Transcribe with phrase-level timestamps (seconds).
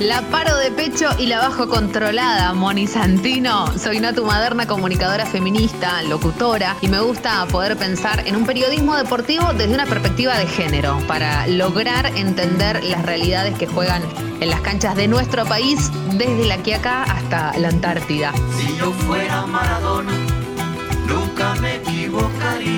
[0.00, 3.66] la paro de pecho y la bajo controlada, Moni Santino.
[3.78, 9.52] Soy Natu Maderna, comunicadora feminista, locutora, y me gusta poder pensar en un periodismo deportivo
[9.54, 14.02] desde una perspectiva de género, para lograr entender las realidades que juegan
[14.40, 18.32] en las canchas de nuestro país, desde la Quiaca hasta la Antártida.
[18.56, 20.12] Si yo fuera Maradona,
[21.06, 22.77] nunca me equivocaría.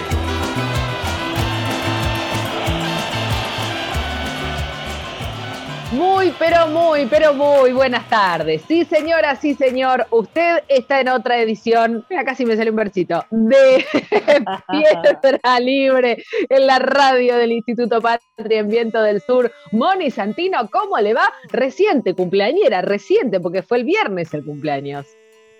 [5.91, 8.61] Muy, pero muy, pero muy buenas tardes.
[8.65, 10.07] Sí, señora, sí, señor.
[10.09, 13.85] Usted está en otra edición, mira, casi me sale un versito, de
[14.71, 19.51] Piedra Libre en la radio del Instituto Patria en Viento del Sur.
[19.73, 21.29] Moni Santino, ¿cómo le va?
[21.49, 25.07] Reciente cumpleañera, reciente, porque fue el viernes el cumpleaños.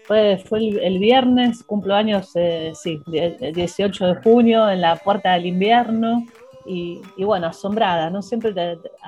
[0.06, 0.42] Fue,
[0.82, 6.26] el, viernes, cumplo años, eh, sí, el 18 de junio, en la puerta del invierno.
[6.66, 8.22] Y, bueno, asombrada, ¿no?
[8.22, 8.54] Siempre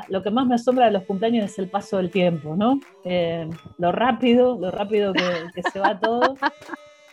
[0.09, 2.79] lo que más me asombra de los cumpleaños es el paso del tiempo, ¿no?
[3.03, 6.35] Eh, lo rápido, lo rápido que, se va todo.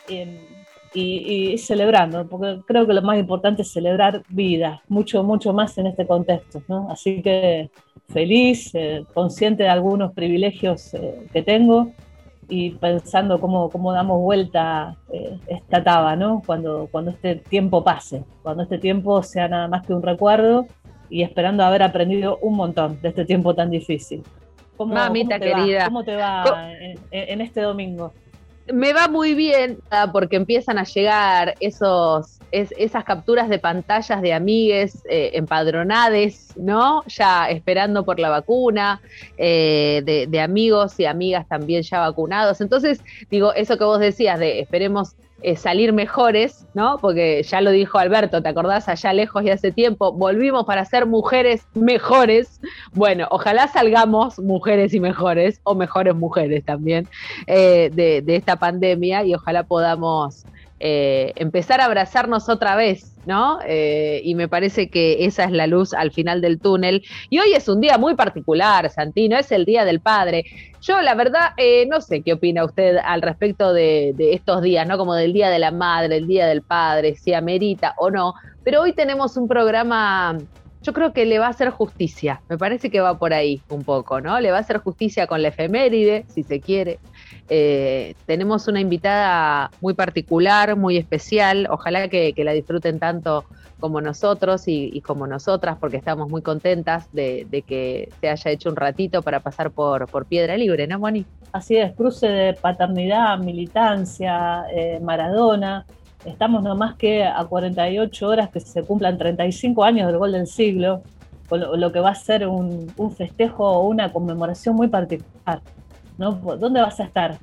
[0.93, 5.87] y, celebrando, porque creo que lo más importante es celebrar vida, mucho, mucho más en
[5.87, 6.89] este contexto, ¿no?
[6.89, 7.69] Así que
[8.09, 10.91] feliz, eh, consciente de algunos privilegios
[11.31, 11.91] que tengo
[12.51, 16.43] y pensando cómo, cómo damos vuelta eh, esta etapa, ¿no?
[16.45, 20.67] Cuando, cuando este tiempo pase, cuando este tiempo sea nada más que un recuerdo
[21.09, 24.21] y esperando haber aprendido un montón de este tiempo tan difícil.
[24.75, 25.85] ¿Cómo, Mamita querida.
[25.85, 26.43] ¿Cómo te va
[27.11, 28.11] en, este domingo?
[28.67, 29.79] Me va muy bien
[30.11, 37.03] porque empiezan a llegar esos esas capturas de pantallas de amigues eh, empadronades, ¿no?
[37.07, 39.01] Ya esperando por la vacuna,
[39.37, 42.59] eh, de, de, amigos y amigas también ya vacunados.
[42.59, 46.97] Entonces, digo, eso que vos decías de esperemos eh, salir mejores, ¿no?
[46.99, 48.87] Porque ya lo dijo Alberto, ¿te acordás?
[48.89, 52.59] Allá lejos y hace tiempo, volvimos para ser mujeres mejores.
[52.93, 57.07] Bueno, ojalá salgamos mujeres y mejores, o mejores mujeres también,
[57.47, 60.45] de, de esta pandemia y ojalá podamos
[60.83, 63.59] eh, empezar a abrazarnos otra vez, ¿no?
[63.67, 67.03] Eh, y me parece que esa es la luz al final del túnel.
[67.29, 70.43] Y hoy es un día muy particular, Santino, es el Día del Padre.
[70.81, 74.87] Yo, la verdad, eh, no sé qué opina usted al respecto de, de, estos días,
[74.87, 74.97] ¿no?
[74.97, 78.33] Como del Día de la Madre, el Día del Padre, si amerita o no.
[78.63, 80.35] Pero hoy tenemos un programa
[80.83, 82.41] yo creo que le va a hacer justicia.
[82.49, 84.39] Me parece que va por ahí un poco, ¿no?
[84.39, 86.99] Le va a hacer justicia con la efeméride, si se quiere.
[87.53, 91.67] Eh, tenemos una invitada muy particular, muy especial.
[91.69, 93.43] Ojalá que, la disfruten tanto
[93.79, 98.77] como nosotros y, como nosotras, porque estamos muy contentas de, que se haya hecho un
[98.77, 101.25] ratito para pasar por, Piedra Libre, ¿no, Moni?
[101.51, 105.85] Así es, cruce de paternidad, militancia, eh, Maradona
[106.25, 111.01] Estamos nomás que a 48 horas que se cumplan 35 años del gol del siglo,
[111.49, 115.61] lo, que va a ser un, festejo o una conmemoración muy particular.
[116.21, 116.31] ¿No?
[116.57, 117.37] ¿Dónde vas a estar?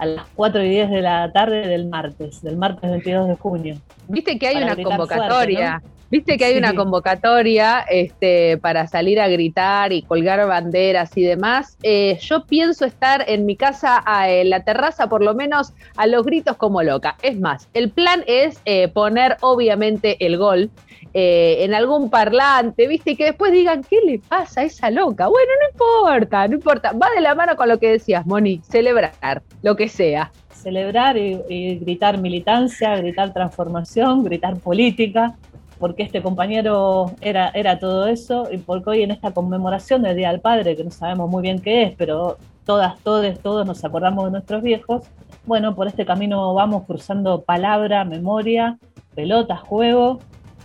[0.00, 3.76] a las 4 y 10 de la tarde del martes, del martes 22 de junio.
[4.08, 5.82] Viste que hay una convocatoria.
[6.10, 11.76] Viste que hay una convocatoria este, para salir a gritar y colgar banderas y demás.
[11.84, 16.24] Eh, yo pienso estar en mi casa, en la terraza, por lo menos a los
[16.24, 17.16] gritos como loca.
[17.22, 20.70] Es más, el plan es eh, poner obviamente el gol
[21.14, 25.28] eh, en algún parlante, viste, y que después digan, ¿qué le pasa a esa loca?
[25.28, 26.92] Bueno, no importa, no importa.
[26.92, 30.30] Va de la mano con lo que decías, Moni, celebrar, lo que sea.
[30.52, 35.36] Celebrar y gritar militancia, gritar transformación, gritar política
[35.80, 40.30] porque este compañero era, era todo eso y porque hoy en esta conmemoración del Día
[40.30, 42.36] del Padre, que no sabemos muy bien qué es, pero
[42.66, 45.04] todas, todos, todos nos acordamos de nuestros viejos,
[45.46, 48.78] bueno, por este camino vamos cruzando palabra, memoria,
[49.14, 50.20] pelota, juego,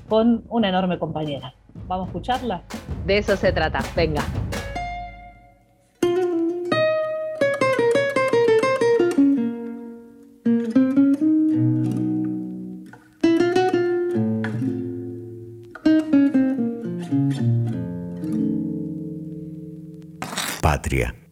[0.07, 1.53] con una enorme compañera.
[1.87, 2.61] ¿Vamos a escucharla?
[3.05, 4.23] De eso se trata, venga.
[20.95, 21.24] Siento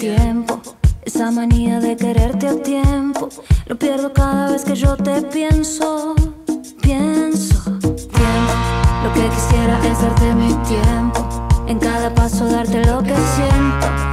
[0.00, 3.28] Esa manía de quererte a tiempo,
[3.66, 6.14] lo pierdo cada vez que yo te pienso.
[6.80, 8.54] Pienso, tiempo.
[9.02, 11.48] Lo que quisiera es darte mi tiempo.
[11.66, 14.07] En cada paso darte lo que siento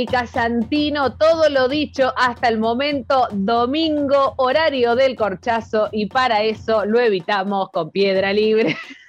[0.00, 6.86] Mónica Santino, todo lo dicho hasta el momento, domingo, horario del corchazo, y para eso
[6.86, 8.78] lo evitamos con piedra libre.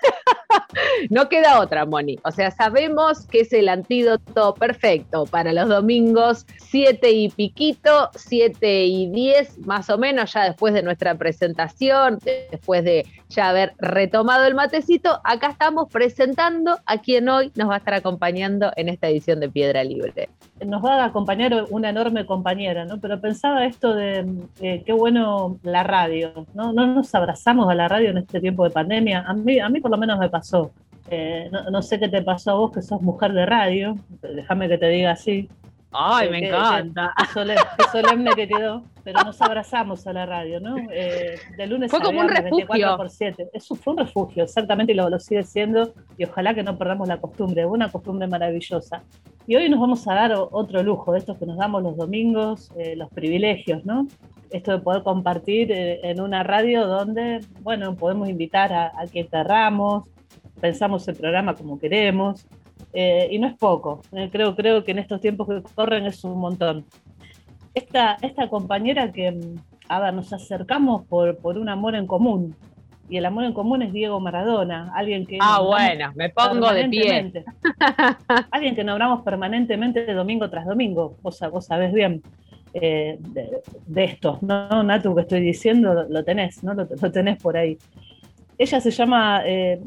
[1.10, 2.18] no queda otra, Moni.
[2.24, 8.86] O sea, sabemos que es el antídoto perfecto para los domingos, 7 y piquito, 7
[8.86, 12.20] y 10 más o menos, ya después de nuestra presentación,
[12.52, 17.76] después de ya haber retomado el matecito, acá estamos presentando a quien hoy nos va
[17.76, 20.30] a estar acompañando en esta edición de Piedra Libre.
[20.66, 23.00] Nos va a acompañar una enorme compañera, ¿no?
[23.00, 24.26] Pero pensaba esto de
[24.62, 26.74] eh, qué bueno la radio, ¿no?
[26.74, 29.22] No nos abrazamos a la radio en este tiempo de pandemia.
[29.28, 30.61] A mí, a mí por lo menos me pasó.
[31.10, 34.78] Eh, no, sé qué te pasó a vos que sos mujer de radio, déjame que
[34.78, 35.50] te diga así.
[35.92, 37.14] Ay, me encanta.
[37.18, 40.78] Qué, solemne, que quedó, pero nos abrazamos a la radio, ¿no?
[40.90, 42.96] Eh, de lunes fue a como un refugio.
[42.96, 43.50] por 7.
[43.52, 47.10] Eso fue un refugio, exactamente, y lo, lo, sigue siendo, y ojalá que no perdamos
[47.10, 49.04] la costumbre, una costumbre maravillosa.
[49.48, 52.72] Y hoy nos vamos a dar otro lujo, de estos que nos damos los domingos,
[52.78, 54.08] eh, los privilegios, ¿no?
[54.50, 60.06] Esto de poder compartir en una radio donde, bueno, podemos invitar a, a quien querramos,
[60.60, 62.46] pensamos el programa como queremos,
[62.94, 64.02] eh, y no es poco.
[64.12, 66.86] Eh, creo, creo que en estos tiempos que corren es un montón.
[67.74, 69.40] Esta, esta compañera que,
[69.88, 72.56] a ver, nos acercamos por, por un amor en común,
[73.12, 75.38] y el amor en común es Diego Maradona, alguien que...
[75.42, 77.34] Ah, bueno, me pongo de pie.
[78.52, 82.24] alguien que nombramos permanentemente de domingo tras domingo, vos, vos sabés bien.
[82.74, 83.20] Eh,
[83.86, 84.82] de, esto, ¿no?
[84.82, 86.74] Natu, que estoy diciendo, lo tenés, ¿no?
[86.74, 87.78] Lo, tenés por ahí.
[88.62, 89.42] Ella se llama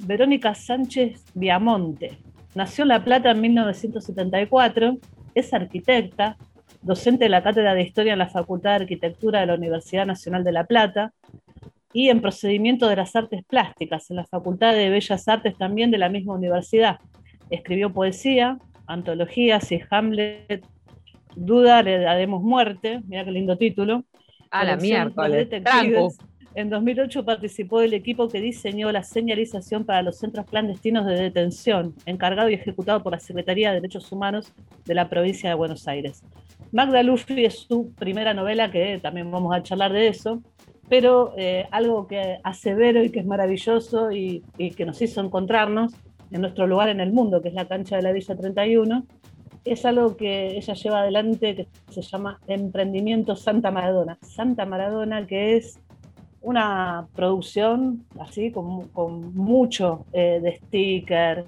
[0.04, 2.18] Verónica Sánchez Viamonte,
[2.56, 4.96] Nació en La Plata en 1974,
[5.32, 6.36] es arquitecta,
[6.82, 10.42] docente de la Cátedra de Historia en la Facultad de Arquitectura de la Universidad Nacional
[10.42, 11.12] de La Plata
[11.92, 15.98] y en procedimiento de las artes plásticas en la Facultad de Bellas Artes también de
[15.98, 16.98] la misma universidad.
[17.50, 20.66] Escribió poesía, antologías y Hamlet,
[21.36, 24.02] Duda, le daremos muerte, mira qué lindo título.
[24.50, 25.48] A la miércoles.
[26.56, 31.96] En 2008 participó del equipo que diseñó la señalización para los centros clandestinos de detención,
[32.06, 34.52] encargado y ejecutado por la Secretaría de Derechos Humanos
[34.84, 36.23] de la provincia de Buenos Aires.
[36.70, 40.42] Magda Luffy es su primera novela, que también vamos a charlar de eso,
[40.88, 45.20] pero eh, algo que hace Vero y que es maravilloso y, y, que nos hizo
[45.20, 45.92] encontrarnos
[46.30, 49.04] en nuestro lugar en el mundo, que es la cancha de la Villa 31,
[49.64, 54.18] es algo que ella lleva adelante que se llama Emprendimiento Santa Maradona.
[54.20, 55.80] Santa Maradona, que es
[56.44, 61.46] una producción así con, mucho eh, de sticker,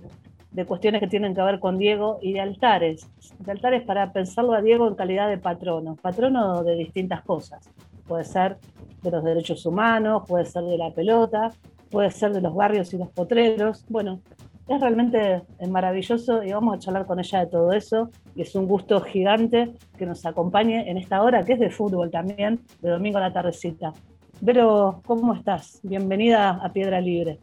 [0.50, 3.06] de cuestiones que tienen que ver con Diego y de altares.
[3.38, 7.68] De altares para pensarlo a Diego en calidad de patrono, patrono de distintas cosas.
[8.08, 8.56] Puede ser
[9.02, 11.52] de los derechos humanos, puede ser de la pelota,
[11.90, 13.84] puede ser de los barrios y los potreros.
[13.88, 14.20] Bueno,
[14.66, 18.10] es realmente maravilloso y vamos a charlar con ella de todo eso.
[18.34, 22.10] Y es un gusto gigante que nos acompañe en esta hora que es de fútbol
[22.10, 23.92] también, de domingo a la tardecita.
[24.40, 25.80] Vero, ¿cómo estás?
[25.82, 27.40] Bienvenida a Piedra Libre.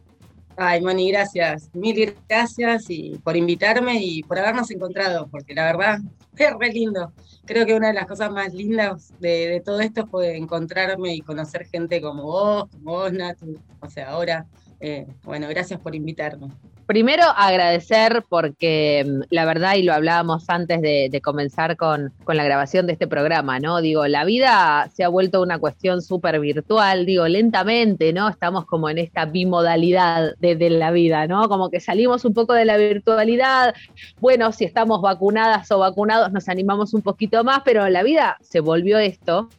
[0.56, 1.74] Ay, Moni, gracias.
[1.74, 6.00] Mil gracias y por invitarme y por habernos encontrado, porque la verdad
[6.38, 7.12] es re lindo.
[7.46, 11.66] Creo que una de las cosas más lindas de, todo esto fue encontrarme y conocer
[11.66, 13.58] gente como vos, como vos, Natu.
[13.80, 14.46] O sea, ahora,
[14.80, 16.50] eh, bueno, gracias por invitarme.
[16.86, 22.88] Primero agradecer porque mm, la verdad, y lo hablábamos antes de, comenzar con, la grabación
[22.88, 23.80] de este programa, ¿no?
[23.80, 28.28] Digo, la vida se ha vuelto una cuestión súper virtual, digo, lentamente, ¿no?
[28.28, 31.48] Estamos como en esta bimodalidad de, de, la vida, ¿no?
[31.48, 33.74] Como que salimos un poco de la virtualidad,
[34.20, 38.60] bueno, si estamos vacunadas o vacunados nos animamos un poquito más, pero la vida se
[38.60, 39.50] volvió esto.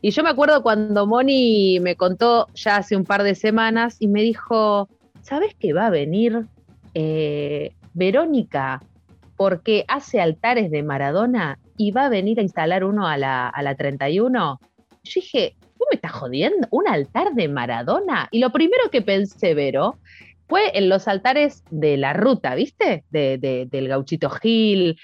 [0.00, 4.08] Y yo me acuerdo cuando Moni me contó ya hace un par de semanas y
[4.08, 4.88] me dijo,
[5.28, 6.46] ¿sabes que va a venir
[6.94, 8.82] eh, Verónica
[9.36, 13.62] porque hace altares de Maradona y va a venir a instalar uno a la, a
[13.62, 14.58] la 31?
[15.04, 16.66] Yo dije, ¿tú me estás jodiendo?
[16.70, 18.28] ¿Un altar de Maradona?
[18.30, 19.98] Y lo primero que pensé, Vero,
[20.48, 23.04] fue en los altares de la ruta, ¿viste?
[23.10, 24.98] del gauchito Gil,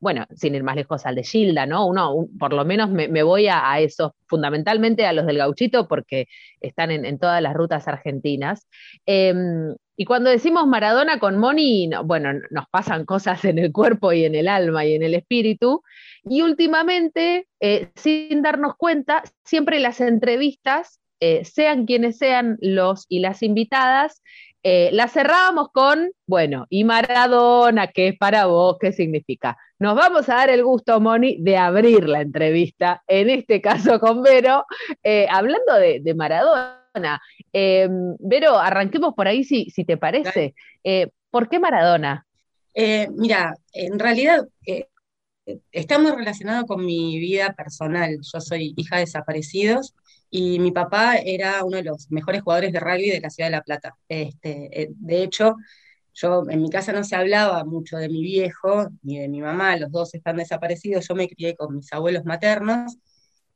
[0.00, 1.86] bueno, sin ir más lejos al de Gilda, ¿no?
[1.86, 6.26] Uno, por lo menos me, voy a, esos, fundamentalmente a los del gauchito, porque
[6.60, 8.66] están en, todas las rutas argentinas.
[9.06, 14.24] Em, y cuando decimos Maradona con Moni, bueno, nos pasan cosas en el cuerpo y
[14.24, 15.82] en el alma y en el espíritu.
[16.24, 23.18] Y últimamente, eh, sin darnos cuenta, siempre las entrevistas, eh, sean quienes sean los y
[23.18, 24.22] las invitadas,
[24.70, 28.76] eh, la cerrábamos con, bueno, y Maradona, ¿qué es para vos?
[28.78, 29.56] ¿Qué significa?
[29.78, 34.22] Nos vamos a dar el gusto, Moni, de abrir la entrevista, en este caso con
[34.22, 34.66] Vero,
[35.02, 37.18] eh, hablando de, Maradona.
[37.50, 40.54] Em, Vero, arranquemos por ahí si, si te parece.
[40.84, 42.26] Eh, ¿Por qué Maradona?
[43.16, 44.46] mira, en realidad
[45.72, 48.18] está muy relacionado con mi vida personal.
[48.20, 49.94] Yo soy hija de desaparecidos
[50.30, 53.56] y mi papá era uno de los mejores jugadores de rugby de la ciudad de
[53.56, 53.96] La Plata.
[54.08, 55.56] Este, eh, de hecho,
[56.14, 59.76] yo en mi casa no se hablaba mucho de mi viejo ni de mi mamá,
[59.76, 62.96] los dos están desaparecidos, yo me crié con mis abuelos maternos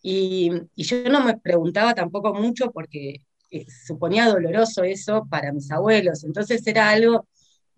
[0.00, 6.24] y, yo no me preguntaba tampoco mucho porque eh, suponía doloroso eso para mis abuelos,
[6.24, 7.28] entonces era algo,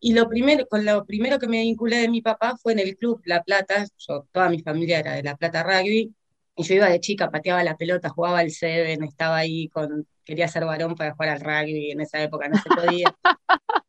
[0.00, 2.96] y lo primero, con lo primero que me vinculé de mi papá fue en el
[2.96, 6.14] club La Plata, yo, toda mi familia era de La Plata Rugby,
[6.56, 10.48] y yo iba de chica, pateaba la pelota, jugaba al Seven, estaba ahí con, quería
[10.48, 13.14] ser varón para jugar al rugby, en esa época no se podía.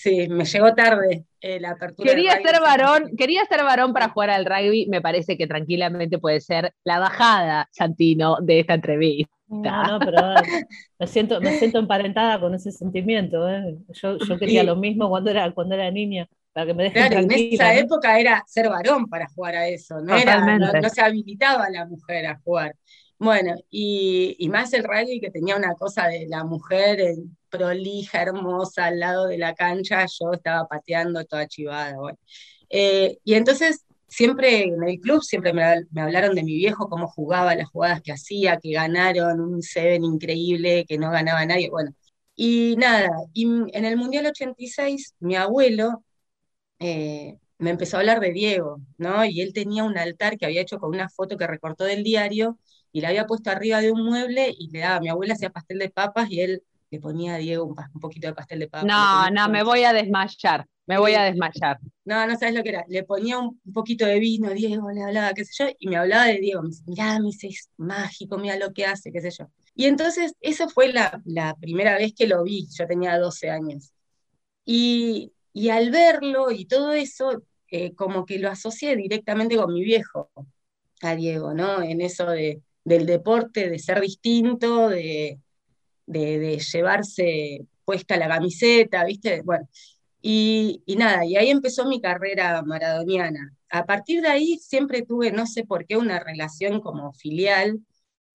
[0.00, 2.08] Sí, me llegó tarde eh, la apertura.
[2.08, 6.40] Quería ser varón, quería ser varón para jugar al rugby, me parece que tranquilamente puede
[6.40, 9.34] ser la bajada, Santino, de esta entrevista.
[9.48, 10.18] No, no, pero
[11.00, 13.48] me siento, me siento emparentada con ese sentimiento.
[13.48, 13.76] ¿eh?
[13.88, 16.28] Yo, yo quería lo mismo cuando era, cuando era niña.
[16.58, 20.00] Para que me dejen claro, en esa época era ser varón para jugar a eso,
[20.00, 22.74] no, era, no se habilitaba a la mujer a jugar.
[23.16, 27.14] Bueno, y, más el rugby que tenía una cosa de la mujer
[27.48, 31.94] prolija, hermosa, al lado de la cancha, yo estaba pateando toda chivada.
[32.68, 35.62] Eh, y entonces, siempre en el club, siempre me,
[36.00, 40.84] hablaron de mi viejo, cómo jugaba, las jugadas que hacía, que ganaron un Seven increíble,
[40.88, 41.70] que no ganaba nadie.
[41.70, 41.92] Bueno,
[42.34, 46.04] y nada, y en el Mundial 86, mi abuelo
[46.78, 49.24] eh, me empezó a hablar de Diego, ¿no?
[49.24, 52.58] Y él tenía un altar que había hecho con una foto que recortó del diario
[52.92, 55.78] y la había puesto arriba de un mueble y le daba, mi abuela hacía pastel
[55.78, 58.86] de papas y él le ponía a Diego un, poquito de pastel de papas.
[58.86, 61.78] No, no, me voy a desmayar, me voy a desmayar.
[62.04, 62.84] No, no sabes lo que era.
[62.88, 66.26] Le ponía un, poquito de vino, Diego le hablaba, qué sé yo, y me hablaba
[66.26, 66.62] de Diego.
[66.62, 69.50] Me dice, mirá, me es mágico, mira lo que hace, qué sé yo.
[69.74, 71.22] Y entonces, esa fue la,
[71.60, 73.92] primera vez que lo vi, yo tenía 12 años.
[74.64, 79.82] Y, y al verlo y todo eso, eh, como que lo asocié directamente con mi
[79.82, 80.30] viejo,
[81.02, 81.82] a Diego, ¿no?
[81.82, 85.40] En eso de, del deporte, de ser distinto, de,
[86.06, 89.42] de, llevarse puesta la camiseta, ¿viste?
[89.42, 89.68] Bueno,
[90.22, 93.52] y, nada, y ahí empezó mi carrera maradoniana.
[93.70, 97.80] A partir de ahí siempre tuve, no sé por qué, una relación como filial,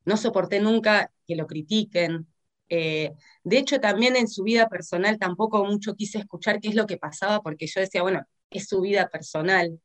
[0.05, 2.27] no soporté nunca que lo critiquen.
[2.75, 6.87] Eh, de hecho, también en su vida personal tampoco mucho quise escuchar qué es lo
[6.87, 9.79] que pasaba, porque yo decía, bueno, es su vida personal,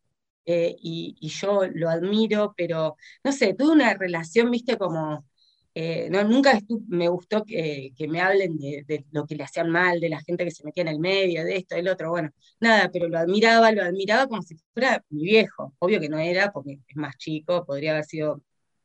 [0.46, 5.26] eh, y, yo lo admiro, pero no sé, tuve una relación, viste, como,
[5.74, 10.08] eh, no, nunca me gustó que, me hablen de, lo que le hacían mal, de
[10.08, 13.08] la gente que se metía en el medio, de esto, del otro, bueno, nada, pero
[13.08, 16.96] lo admiraba, lo admiraba como si fuera mi viejo, obvio que no era, porque es
[16.96, 18.42] más chico, podría haber sido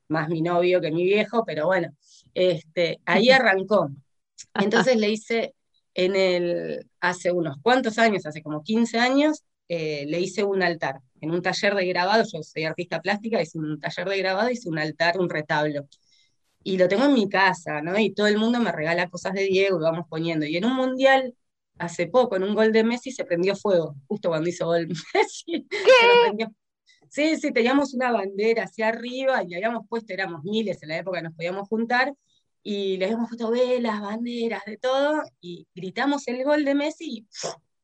[0.07, 1.89] más mi novio que mi viejo, pero bueno,
[2.33, 3.89] este, ahí arrancó.
[4.55, 5.55] Entonces le hice
[5.93, 10.99] en el, hace unos cuantos años, hace como 15 años, eh, le hice un altar.
[11.21, 14.69] En un taller de grabado, yo soy artista plástica, hice un taller de grabado, hice
[14.69, 15.87] un altar, un retablo.
[16.63, 17.97] Y lo tengo en mi casa, ¿no?
[17.99, 20.45] Y todo el mundo me regala cosas de Diego y vamos poniendo.
[20.45, 21.35] Y en un mundial,
[21.77, 25.67] hace poco, en un gol de Messi, se prendió fuego, justo cuando hizo gol Messi.
[26.37, 26.47] ¿Qué?
[27.09, 31.21] Sí, sí, teníamos una bandera hacia arriba y habíamos puesto, éramos miles en la época,
[31.21, 32.13] nos podíamos juntar,
[32.63, 37.27] y le habíamos puesto velas, banderas, de todo, y gritamos el gol de Messi y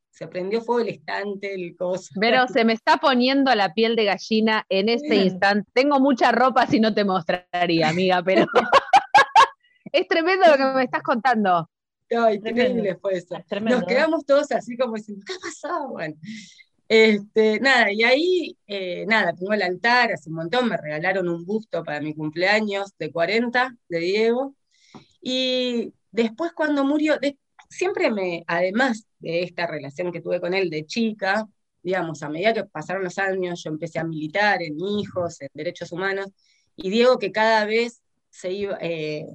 [0.09, 2.09] se prendió fuego el estante, el coso.
[2.19, 5.69] Pero se me está poniendo la piel de gallina en este instante.
[5.73, 8.45] Tengo mucha ropa si no te mostraría, amiga, pero
[9.91, 11.69] es tremendo lo que me estás contando.
[12.11, 13.37] Ay, increíble fue eso.
[13.61, 15.89] Nos quedamos todos así como diciendo, ¿qué ha pasado?
[15.89, 16.15] Bueno,
[16.89, 21.45] este, nada, y ahí, eh, nada, tengo el altar, hace un montón, me regalaron un
[21.45, 24.55] busto para mi cumpleaños de 40 de Diego.
[25.21, 27.19] Y después cuando murió,
[27.69, 31.47] siempre me, además de esta relación que tuve con él de chica,
[31.83, 35.91] digamos, a medida que pasaron los años, yo empecé a militar en hijos, en derechos
[35.91, 36.31] humanos,
[36.75, 39.27] y Diego que cada vez se iba, eh,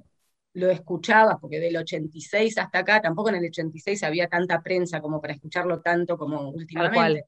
[0.55, 5.21] lo escuchaba, porque del 86 hasta acá, tampoco en el 86 había tanta prensa como
[5.21, 7.27] para escucharlo tanto como últimamente,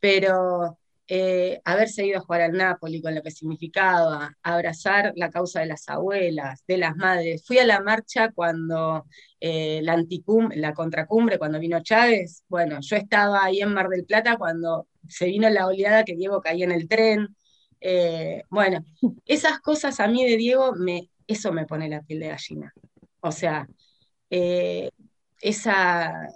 [0.00, 0.78] pero
[1.12, 5.66] eh, haberse ido a jugar al Napoli con lo que significaba, abrazar la causa de
[5.66, 7.44] las abuelas, de las madres.
[7.44, 9.06] Fui a la marcha cuando
[9.40, 10.00] eh, la,
[10.54, 12.44] la contracumbre, cuando vino Chávez.
[12.48, 16.40] Bueno, yo estaba ahí en Mar del Plata cuando se vino la oleada que Diego
[16.40, 17.36] caía en el tren.
[17.80, 18.84] Eh, bueno,
[19.26, 22.72] esas cosas a mí de Diego, me, eso me pone la piel de gallina.
[23.20, 23.66] O sea,
[25.40, 26.28] esa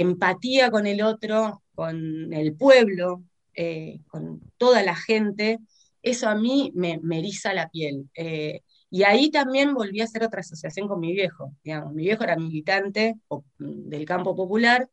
[0.00, 3.22] empatía con el otro, con el pueblo,
[3.54, 5.58] eh, con toda la gente,
[6.02, 8.08] eso a mí me, eriza la piel.
[8.14, 11.54] Eh, y ahí también volví a hacer otra asociación con mi viejo.
[11.64, 13.16] Mi viejo era militante
[13.58, 14.88] del campo popular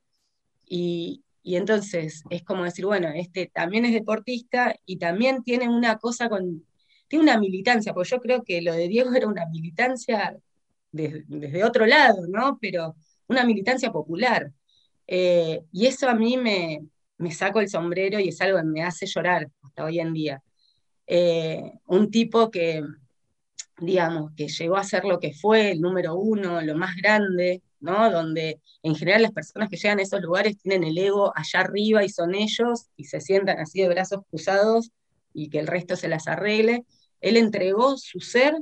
[0.65, 6.30] y, entonces es como decir, bueno, este también es deportista y también tiene una cosa
[6.30, 6.65] con,
[7.08, 10.38] tiene una militancia, porque yo creo que lo de Diego era una militancia
[10.91, 12.58] desde, desde otro lado, ¿no?
[12.62, 12.96] Pero
[13.28, 14.52] una militancia popular.
[15.08, 16.82] Eh, y eso a mí me,
[17.17, 20.43] me saco el sombrero y es algo que me hace llorar hasta hoy en día.
[21.08, 22.84] Eh, un tipo que,
[23.80, 28.12] digamos, que llegó a ser lo que fue, el número uno, lo más grande, ¿no?
[28.12, 32.04] Donde en general las personas que llegan a esos lugares tienen el ego allá arriba
[32.04, 34.91] y son ellos y se sientan así de brazos cruzados
[35.34, 36.86] y que el resto se las arregle.
[37.22, 38.56] Él entregó su ser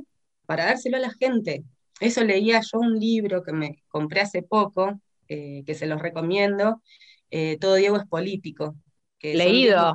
[0.46, 1.64] para dárselo a la gente.
[2.00, 6.82] Eso leía yo un libro que me compré hace poco, eh, que se los recomiendo,
[7.30, 8.76] eh, Todo Diego es político.
[9.18, 9.92] Que Leído.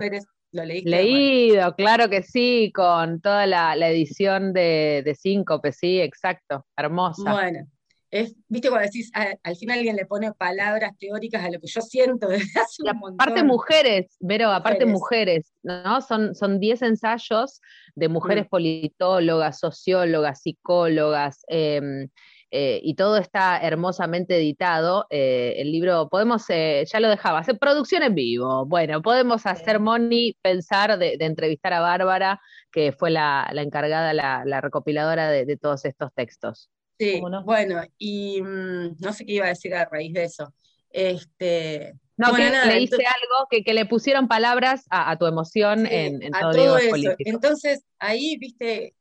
[0.53, 7.31] ¿Lo Leído, claro que sí, con toda la, edición de, de Síncope, sí, exacto, hermosa.
[7.31, 7.69] Bueno,
[8.11, 11.81] es, viste cuando decís, al final alguien le pone palabras teóricas a lo que yo
[11.81, 16.01] siento desde hace un Aparte mujeres, Vero, aparte mujeres, ¿no?
[16.01, 17.61] Son, son 10 ensayos
[17.95, 18.49] de mujeres mm.
[18.49, 22.09] politólogas, sociólogas, psicólogas, em,
[22.53, 25.07] eh, y todo está hermosamente editado.
[25.09, 28.65] Eh, el libro, podemos, eh, ya lo dejaba, hacer producción en vivo.
[28.65, 35.29] Bueno, podemos hacer, Moni, pensar de, entrevistar a Bárbara, que fue la, encargada, la, recopiladora
[35.29, 36.69] de, todos estos textos.
[36.99, 40.53] Sí, bueno, y mm, no sé qué iba a decir a raíz de eso.
[40.89, 46.77] Este, no, que le hice algo, que, le pusieron palabras a, tu emoción en, todo,
[46.77, 47.15] eso.
[47.19, 48.93] Entonces, ahí, viste,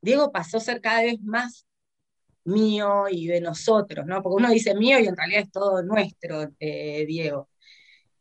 [0.00, 1.66] Diego pasó a ser cada vez más
[2.44, 4.22] mío y de nosotros, ¿no?
[4.22, 7.48] Porque uno dice mío y en realidad es todo nuestro, eh, Diego.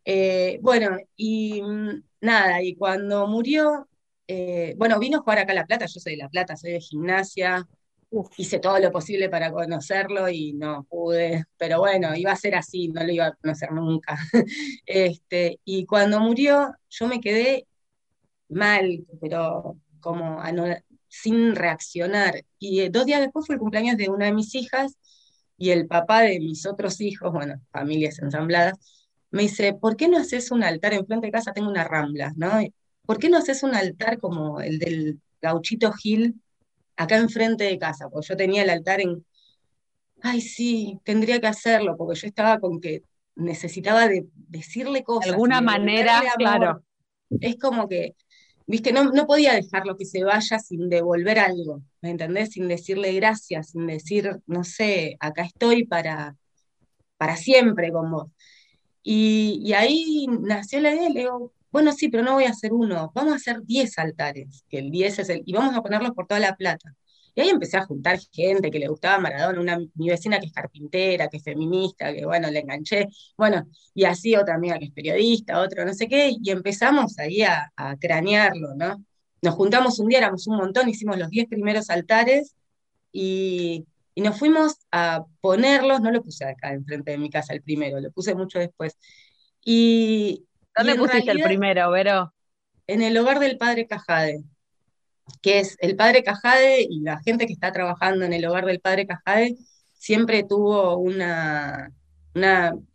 [0.06, 3.88] Eh, bueno, y mm, nada, y cuando murió,
[4.28, 6.72] eh, bueno, vino a jugar acá a La Plata, yo soy de La Plata, soy
[6.74, 7.68] de gimnasia,
[8.38, 12.88] hice todo lo posible para conocerlo y no pude, pero bueno, iba a ser así,
[12.90, 14.18] no lo iba a conocer nunca.
[14.86, 17.68] este, y cuando murió, yo me quedé
[18.50, 20.42] mal, pero como
[21.10, 22.46] sin reaccionar.
[22.60, 24.98] Y eh, dos días después fue el cumpleaños de una de mis hijas
[25.58, 28.80] y el papá de mis otros hijos, bueno, familias ensambladas,
[29.32, 31.54] me dice, ¿por qué no haces un altar enfrente de casa?
[31.54, 32.52] Tengo una rambla, ¿no?
[33.06, 36.42] ¿Por qué no haces un altar como el del gauchito Gil
[36.96, 38.10] acá enfrente de casa?
[38.10, 39.26] Porque yo tenía el altar en...
[40.22, 43.04] Ay, sí, tendría que hacerlo, porque yo estaba con que
[43.36, 45.26] necesitaba de decirle cosas.
[45.26, 46.84] De alguna manera, claro.
[47.40, 48.16] Es como que
[48.70, 52.52] viste, no, no podía dejarlo que se vaya sin devolver algo, ¿me entendés?
[52.52, 56.36] Sin decirle gracias, sin decir, no sé, acá estoy para,
[57.18, 58.28] para siempre con vos.
[59.04, 63.12] Y, ahí nació la idea, le digo, bueno, sí, pero no voy a hacer uno,
[63.16, 66.28] vamos a hacer 10 altares, que el 10 es el, y vamos a ponerlos por
[66.28, 66.96] toda la plata.
[67.40, 70.52] Y ahí empecé a juntar gente que le gustaba Maradona, una, mi vecina que es
[70.52, 74.92] carpintera, que es feminista, que bueno, le enganché, bueno, y así otra amiga que es
[74.92, 77.72] periodista, otro no sé qué, y empezamos ahí a,
[78.02, 79.06] cranearlo, ¿no?
[79.42, 82.56] Nos juntamos un día, éramos un montón, hicimos los 10 primeros altares
[83.14, 83.86] y,
[84.18, 88.12] nos fuimos a ponerlos, no lo puse acá enfrente de mi casa el primero, lo
[88.12, 88.98] puse mucho después.
[89.64, 92.34] Y, ¿Dónde pusiste el primero, Vero?
[92.86, 94.44] En el hogar del padre Cajade
[95.42, 98.80] que es el padre Cajade y la gente que está trabajando en el hogar del
[98.80, 99.56] padre Cajade
[99.94, 101.92] siempre tuvo una,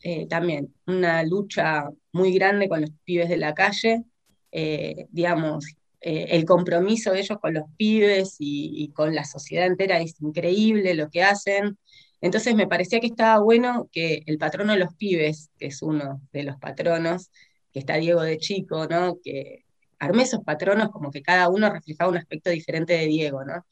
[0.03, 4.05] eh, también una lucha muy grande con los pibes de la calle,
[4.53, 5.67] eh, digamos,
[6.01, 10.95] eh, el compromiso de ellos con los pibes y, con la sociedad entera es increíble
[10.95, 11.79] lo que hacen.
[12.21, 16.21] Entonces me parecía que estaba bueno que el patrono de los pibes, que es uno
[16.33, 17.31] de los patronos,
[17.73, 19.19] que está Diego de Chico, ¿no?
[19.23, 19.64] que
[20.05, 23.65] armé esos patronos como que cada uno reflejaba un aspecto diferente de Diego, ¿no?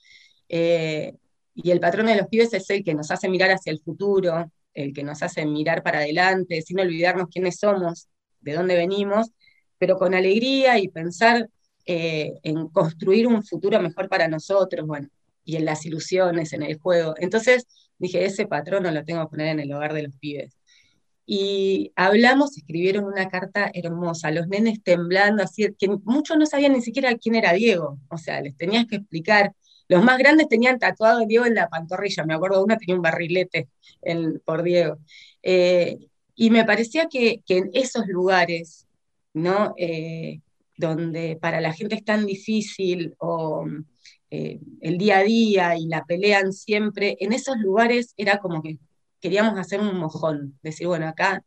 [0.49, 1.15] Eh,
[1.55, 4.51] y el patrón de los pibes es el que nos hace mirar hacia el futuro,
[4.75, 8.09] el que nos hace mirar para adelante, sin olvidarnos quiénes somos,
[8.41, 9.31] de dónde venimos,
[9.79, 11.49] pero con alegría y pensar
[11.87, 15.09] eh, en construir un futuro mejor para nosotros, bueno,
[15.45, 17.15] y en las ilusiones, en el juego.
[17.19, 17.67] Entonces
[17.99, 20.57] dije, ese patrón lo tengo que poner en el hogar de los pibes.
[21.25, 26.83] Y hablamos, escribieron una carta hermosa, los nenes temblando, así, que muchos no sabían ni
[26.83, 29.55] siquiera quién era Diego, o sea, les tenías que explicar.
[29.89, 33.03] Los más grandes tenían tatuado a Diego en la pantorrilla, me acuerdo, una tenía un
[33.03, 33.69] barrilete
[34.45, 34.99] por Diego.
[35.43, 35.99] Eh,
[36.35, 38.87] y me parecía que, en esos lugares,
[39.35, 39.75] ¿no?
[39.77, 40.41] Eh,
[40.77, 43.67] donde para la gente es tan difícil, o
[44.31, 48.79] eh, el día a día y la pelean siempre, en esos lugares era como que
[49.23, 51.43] queríamos hacer un mojón, decir, bueno, acá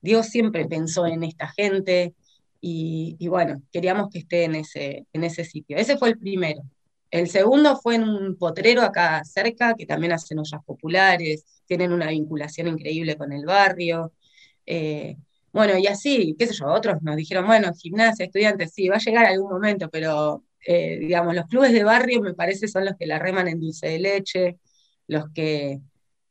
[0.00, 2.14] Dios siempre pensó en esta gente
[2.60, 5.76] y, bueno, queríamos que esté en ese, en ese sitio.
[5.76, 6.62] Ese fue el primero.
[7.10, 12.08] El segundo fue en un potrero acá cerca, que también hacen ollas populares, tienen una
[12.08, 14.12] vinculación increíble con el barrio.
[14.64, 15.16] Eh,
[15.52, 18.98] bueno, y así, qué sé yo, otros nos dijeron, bueno, gimnasia, estudiantes, sí, va a
[18.98, 23.06] llegar algún momento, pero eh, digamos, los clubes de barrio me parece son los que
[23.06, 24.58] la reman en dulce de leche,
[25.06, 25.80] los que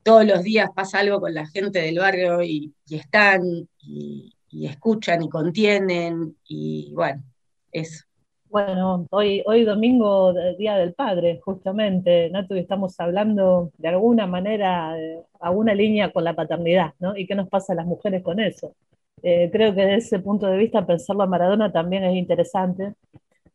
[0.05, 3.41] todos los días pasa algo con la gente del barrio y, están
[3.79, 7.23] y, escuchan y contienen y bueno,
[7.71, 8.05] eso.
[8.47, 12.45] Bueno, hoy, hoy domingo, Día del Padre, justamente, ¿no?
[12.55, 14.95] estamos hablando de alguna manera,
[15.39, 17.17] alguna línea con la paternidad, ¿no?
[17.17, 18.75] ¿Y qué nos pasa a las mujeres con eso?
[19.23, 22.93] Eh, creo que desde ese punto de vista pensarlo a Maradona también es interesante.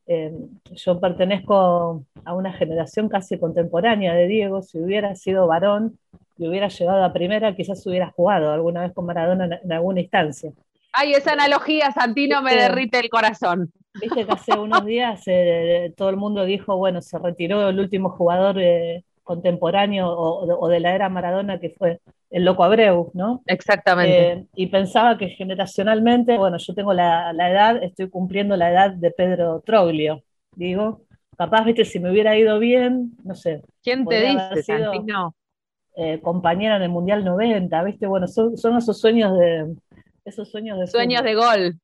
[0.08, 0.34] Eh,
[0.72, 5.96] yo pertenezco a una generación casi contemporánea de Diego, si hubiera sido varón
[6.40, 10.50] y hubiera llegado a primera, quizás hubiera jugado alguna vez con Maradona en, alguna instancia.
[10.90, 13.70] Ay, esa analogía, Santino, me derrite el corazón.
[14.00, 18.08] Viste que hace unos días eh, todo el mundo dijo, bueno, se retiró el último
[18.08, 18.56] jugador
[19.22, 22.00] contemporáneo o, de la era Maradona, que fue
[22.30, 23.42] el Loco Abreu, ¿no?
[23.46, 24.32] Exactamente.
[24.32, 29.10] Eh, y pensaba que generacionalmente, bueno, yo tengo la, edad, estoy cumpliendo la edad de
[29.10, 30.22] Pedro Troglio,
[30.56, 31.02] digo,
[31.36, 33.62] capaz, viste, si me hubiera ido bien, no sé.
[33.82, 35.34] ¿Quién te dice, Santino?
[36.02, 39.76] Eh, compañera en el Mundial 90, viste, bueno, son, esos sueños de...
[40.24, 40.86] Esos sueños de...
[40.86, 41.78] Sueños de gol.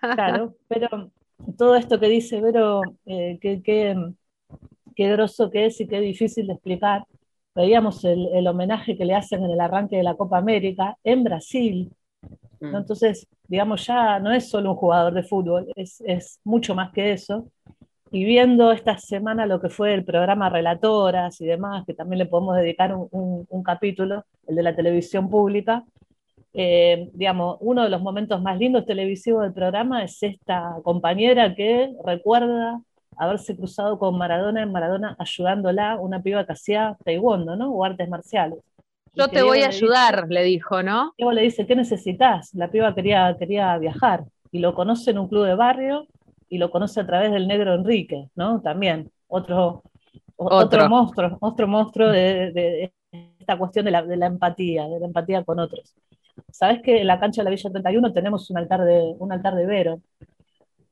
[0.00, 1.10] Claro, pero
[1.56, 6.52] todo esto que dice Vero, eh, que, qué grosso que es y qué difícil de
[6.52, 7.06] explicar.
[7.54, 11.90] Veíamos el, homenaje que le hacen en el arranque de la Copa América en Brasil.
[12.60, 12.76] Mm.
[12.76, 17.48] Entonces, digamos, ya no es solo un jugador de fútbol, es, mucho más que eso.
[18.10, 22.26] Y viendo esta semana lo que fue el programa Relatoras y demás, que también le
[22.26, 25.84] podemos dedicar un, capítulo, el de la televisión pública,
[26.54, 31.92] eh, digamos, uno de los momentos más lindos televisivos del programa es esta compañera que
[32.04, 32.80] recuerda
[33.18, 37.72] haberse cruzado con Maradona en Maradona ayudándola, una piba que hacía taekwondo, ¿no?
[37.72, 38.60] O artes marciales.
[39.14, 41.12] Yo te voy a ayudar, le dijo, ¿no?
[41.16, 42.54] Diego le dice, ¿qué necesitas?
[42.54, 46.06] La piba quería, quería viajar y lo conoce en un club de barrio
[46.48, 48.60] y lo conoce a través del negro Enrique, ¿no?
[48.60, 49.82] También, otro,
[50.36, 50.88] otro.
[50.88, 52.92] monstruo, otro monstruo de,
[53.40, 55.94] esta cuestión de la, de la, empatía, de la empatía con otros.
[56.50, 59.54] ¿Sabes que en la cancha de la Villa 31 tenemos un altar de, un altar
[59.54, 60.00] de Vero?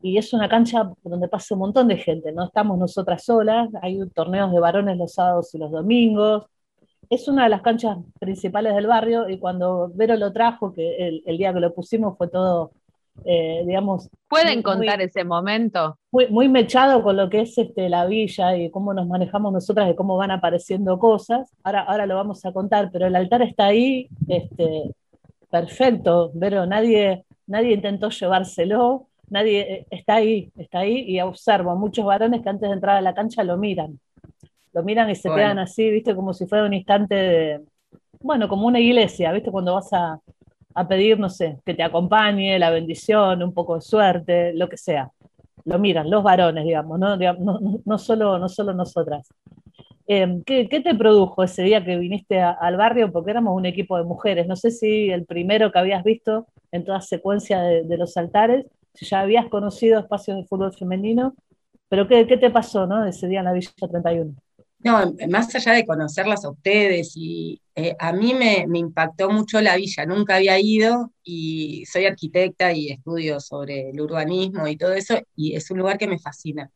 [0.04, 3.98] y es una cancha donde pasa un montón de gente, no estamos nosotras solas, hay
[4.10, 6.44] torneos de varones los sábados y los domingos,
[7.08, 11.38] es una de las canchas principales del barrio y cuando Vero lo trajo, que el,
[11.38, 12.72] día que lo pusimos fue todo,
[13.24, 14.08] eh, digamos...
[14.28, 15.98] ¿Pueden contar ese momento?
[16.10, 19.90] Muy, muy mechado con lo que es este, la villa y cómo nos manejamos nosotras
[19.90, 21.52] y cómo van apareciendo cosas.
[21.62, 24.90] Ahora, ahora lo vamos a contar, pero el altar está ahí, este,
[25.50, 31.74] perfecto, Vero, nadie, nadie intentó llevárselo nadie eh, está ahí, está ahí y observo a
[31.74, 33.98] muchos varones que antes de entrar a la cancha lo miran.
[34.72, 37.60] Lo miran y se quedan así, viste, como si fuera un instante de,
[38.20, 40.18] bueno, como una iglesia, viste, cuando vas a,
[40.88, 45.10] pedir, no sé, que te acompañe, la bendición, un poco de suerte, lo que sea.
[45.64, 49.28] Lo miran, los varones, digamos, no, no, solo, no solo nosotras.
[50.06, 53.10] Em, ¿qué, te produjo ese día que viniste al barrio?
[53.12, 54.46] Porque éramos un equipo de mujeres.
[54.46, 59.06] No sé si el primero que habías visto en toda secuencia de los altares si
[59.06, 61.34] ya habías conocido espacios de fútbol femenino,
[61.88, 63.04] pero ¿qué, qué te pasó ¿no?
[63.04, 64.34] ese día en la Villa 31?
[64.84, 69.76] No, más allá de conocerlas a ustedes, y eh, a mí me, impactó mucho la
[69.76, 75.14] villa, nunca había ido y soy arquitecta y estudio sobre el urbanismo y todo eso,
[75.34, 76.70] y es un lugar que me fascina.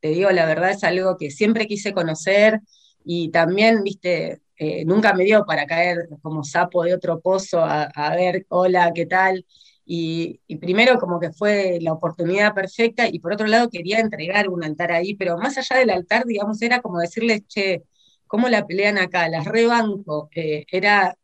[0.00, 2.60] Te digo, la verdad es algo que siempre quise conocer
[3.04, 7.84] y también, viste, eh, nunca me dio para caer como sapo de otro pozo a,
[7.84, 9.46] a ver, hola, ¿qué tal?
[9.94, 14.64] Y, primero como que fue la oportunidad perfecta y por otro lado quería entregar un
[14.64, 17.82] altar ahí, pero más allá del altar, digamos, era como decirles, che,
[18.26, 19.28] ¿cómo la pelean acá?
[19.28, 21.14] Las rebanco, eh, era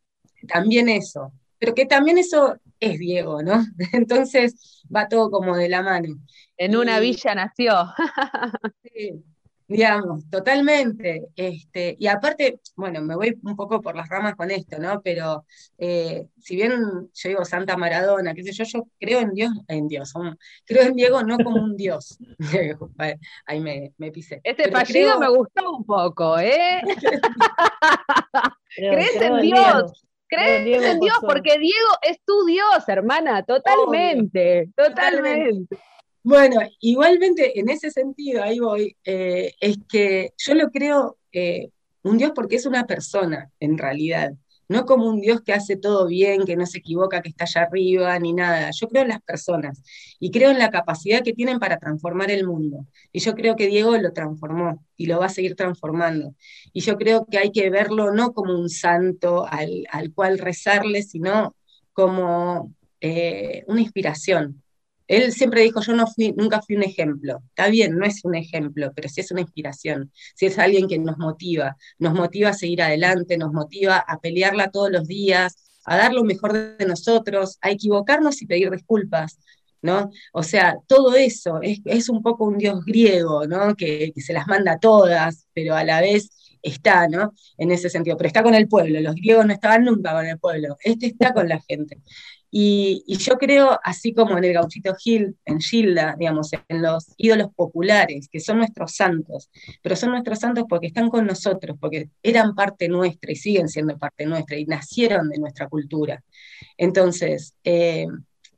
[0.47, 3.65] también eso, pero que también eso es Diego, ¿no?
[3.95, 6.17] Entonces va todo como de la mano.
[6.59, 7.73] En una villa nació.
[8.83, 9.25] sí,
[9.69, 11.29] digamos, totalmente.
[11.37, 15.03] Este, y aparte, bueno, me voy un poco por las ramas con esto, ¿no?
[15.03, 15.45] Pero
[15.77, 16.73] eh, si bien
[17.13, 20.15] yo digo Santa Maradona, qué sé yo, yo creo en Dios, en Dios,
[20.65, 22.19] creo en Diego no como un Dios.
[23.47, 24.41] Ahí me, me pisé.
[24.43, 26.81] Este apellido me gustó un poco, ¿eh?
[28.75, 30.07] ¿Crees en Dios?
[30.29, 31.19] ¿Crees en Dios?
[31.21, 35.77] Porque Diego es tu Dios, hermana, totalmente, totalmente.
[36.29, 41.71] Bueno, igualmente en ese sentido, ahí voy, eh, es que yo lo creo eh,
[42.03, 44.33] un Dios porque es una persona, en realidad,
[44.69, 47.63] no como un Dios que hace todo bien, que no se equivoca, que está allá
[47.63, 48.71] arriba, ni nada.
[48.79, 49.83] Yo creo en las personas
[50.21, 52.87] y creo en la capacidad que tienen para transformar el mundo.
[53.11, 56.35] Y yo creo que Diego lo transformó y lo va a seguir transformando.
[56.75, 61.57] Y yo creo que hay que verlo no como un santo al, cual rezarle, sino
[61.95, 64.63] como eh, una inspiración
[65.09, 67.41] Él siempre dijo, yo no fui, nunca fui un ejemplo.
[67.49, 70.99] Está bien, no es un ejemplo, pero sí es una inspiración, sí es alguien que
[70.99, 75.97] nos motiva, nos motiva a seguir adelante, nos motiva a pelearla todos los días, a
[75.97, 79.39] dar lo mejor de nosotros, a equivocarnos y pedir disculpas,
[79.83, 80.11] ¿no?
[80.33, 83.75] O sea, todo eso es, un poco un dios griego, ¿no?
[83.75, 86.31] Que, se las manda todas, pero a la vez
[86.63, 87.33] está, ¿no?
[87.57, 90.39] En ese sentido, pero está con el pueblo, los griegos no estaban nunca con el
[90.39, 91.99] pueblo, este está con la gente.
[92.51, 97.49] Y, yo creo, así como en el Gauchito Gil, en Gilda, digamos, en los ídolos
[97.55, 99.51] populares, que son nuestros santos,
[99.83, 103.99] pero son nuestros santos porque están con nosotros, porque eran parte nuestra y siguen siendo
[103.99, 106.23] parte nuestra y nacieron de nuestra cultura.
[106.77, 108.07] Entonces, eh,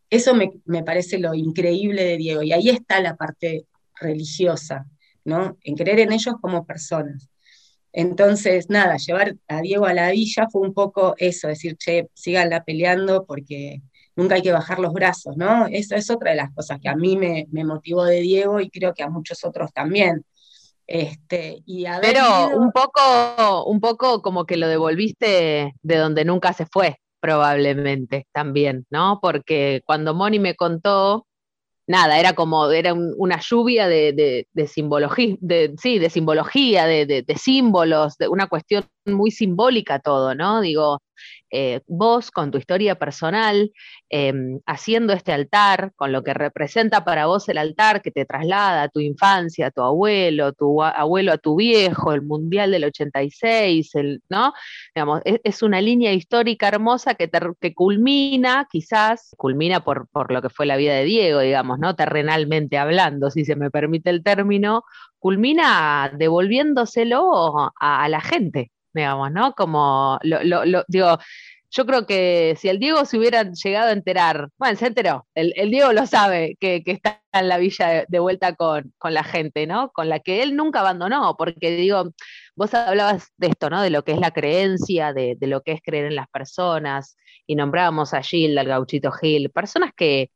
[0.08, 4.86] eso me, me, parece lo increíble de Diego, y ahí está la parte religiosa,
[5.24, 5.56] ¿no?
[5.62, 7.29] En creer en ellos como personas.
[7.92, 12.62] Entonces, nada, llevar a Diego a la villa fue un poco eso, decir, che, síganla
[12.62, 13.82] peleando porque
[14.14, 15.66] nunca hay que bajar los brazos, ¿no?
[15.66, 18.94] Eso es otra de las cosas que a mí me, motivó de Diego y creo
[18.94, 20.24] que a muchos otros también.
[20.86, 26.66] Este, y Pero un poco, un poco como que lo devolviste de donde nunca se
[26.66, 29.18] fue, probablemente también, ¿no?
[29.22, 31.26] Porque cuando Moni me contó
[31.90, 38.16] nada, era como, era una lluvia de, de, simbología, de, sí, de simbología, de, símbolos,
[38.16, 40.60] de una cuestión muy simbólica todo, ¿no?
[40.60, 41.00] Digo,
[41.52, 43.72] eh, vos con tu historia personal,
[44.08, 48.82] em, haciendo este altar, con lo que representa para vos el altar que te traslada
[48.84, 53.94] a tu infancia, a tu abuelo, tu abuelo a tu viejo, el Mundial del 86,
[53.96, 54.52] el, ¿no?
[54.94, 57.28] Digamos, es, una línea histórica hermosa que,
[57.60, 61.96] que culmina, quizás, culmina por, por lo que fue la vida de Diego, digamos, ¿no?
[61.96, 64.84] Terrenalmente hablando, si se me permite el término,
[65.18, 69.52] culmina devolviéndoselo a la gente, digamos, ¿no?
[69.54, 71.18] Como, lo, lo, digo,
[71.70, 75.70] yo creo que si el Diego se hubiera llegado a enterar, bueno, se enteró, el,
[75.70, 79.90] Diego lo sabe, que, está en la villa de, vuelta con, con, la gente, ¿no?
[79.92, 82.10] Con la que él nunca abandonó, porque digo,
[82.56, 83.82] vos hablabas de esto, ¿no?
[83.82, 87.16] De lo que es la creencia, de, de lo que es creer en las personas,
[87.46, 90.30] y nombrábamos a Gil, al gauchito Gil, personas que,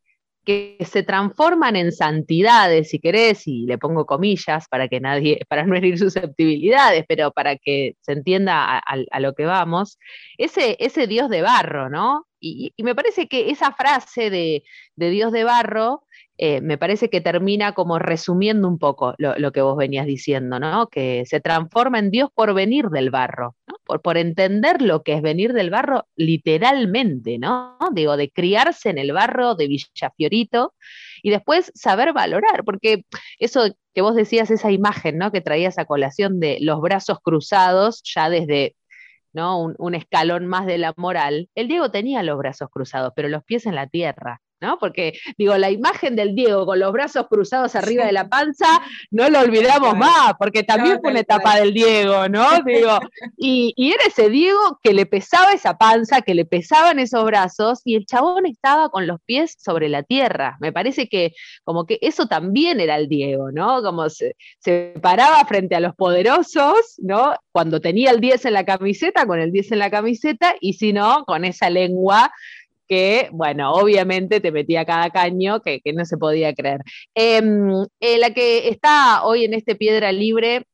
[0.45, 5.65] que se transforman en santidades, si querés, y le pongo comillas para que nadie, para
[5.67, 9.99] no herir susceptibilidades, pero para que se entienda a, lo que vamos,
[10.39, 12.27] ese, ese Dios de barro, ¿no?
[12.41, 14.65] Y, me parece que esa frase de,
[14.97, 16.05] de Dios de barro
[16.37, 20.89] eh, me parece que termina como resumiendo un poco lo, que vos venías diciendo, ¿no?
[20.89, 23.55] Que se transforma en Dios por venir del barro.
[23.85, 27.79] Por, entender lo que es venir del barro literalmente, ¿no?
[27.93, 30.75] Digo, de criarse en el barro de Villafiorito
[31.23, 33.05] y después saber valorar, porque
[33.39, 35.31] eso que vos decías, esa imagen, ¿no?
[35.33, 38.77] Que traías a colación de los brazos cruzados ya desde
[39.35, 39.61] ¿no?
[39.79, 41.51] Un, escalón más de la moral.
[41.55, 44.41] El Diego tenía los brazos cruzados, pero los pies en la tierra.
[44.65, 44.79] ¿No?
[44.79, 48.67] Porque, digo, la imagen del Diego con los brazos cruzados arriba de la panza,
[49.11, 52.47] no lo olvidamos más, porque también fue una etapa del Diego, ¿no?
[52.67, 52.99] Digo,
[53.37, 57.97] y, era ese Diego que le pesaba esa panza, que le pesaban esos brazos, y
[57.97, 60.57] el chabón estaba con los pies sobre la tierra.
[60.61, 63.83] Me parece que como que eso también era el Diego, ¿no?
[63.83, 67.35] Como se, se paraba frente a los poderosos, ¿no?
[67.53, 70.93] Cuando tenía el 10 en la camiseta, con el 10 en la camiseta, y si
[70.93, 72.33] no, con esa lengua
[72.89, 76.81] que, bueno, obviamente te metía cada caño que, no se podía creer.
[77.15, 77.71] Em,
[78.01, 80.65] eh, la que está hoy en este Piedra Libre,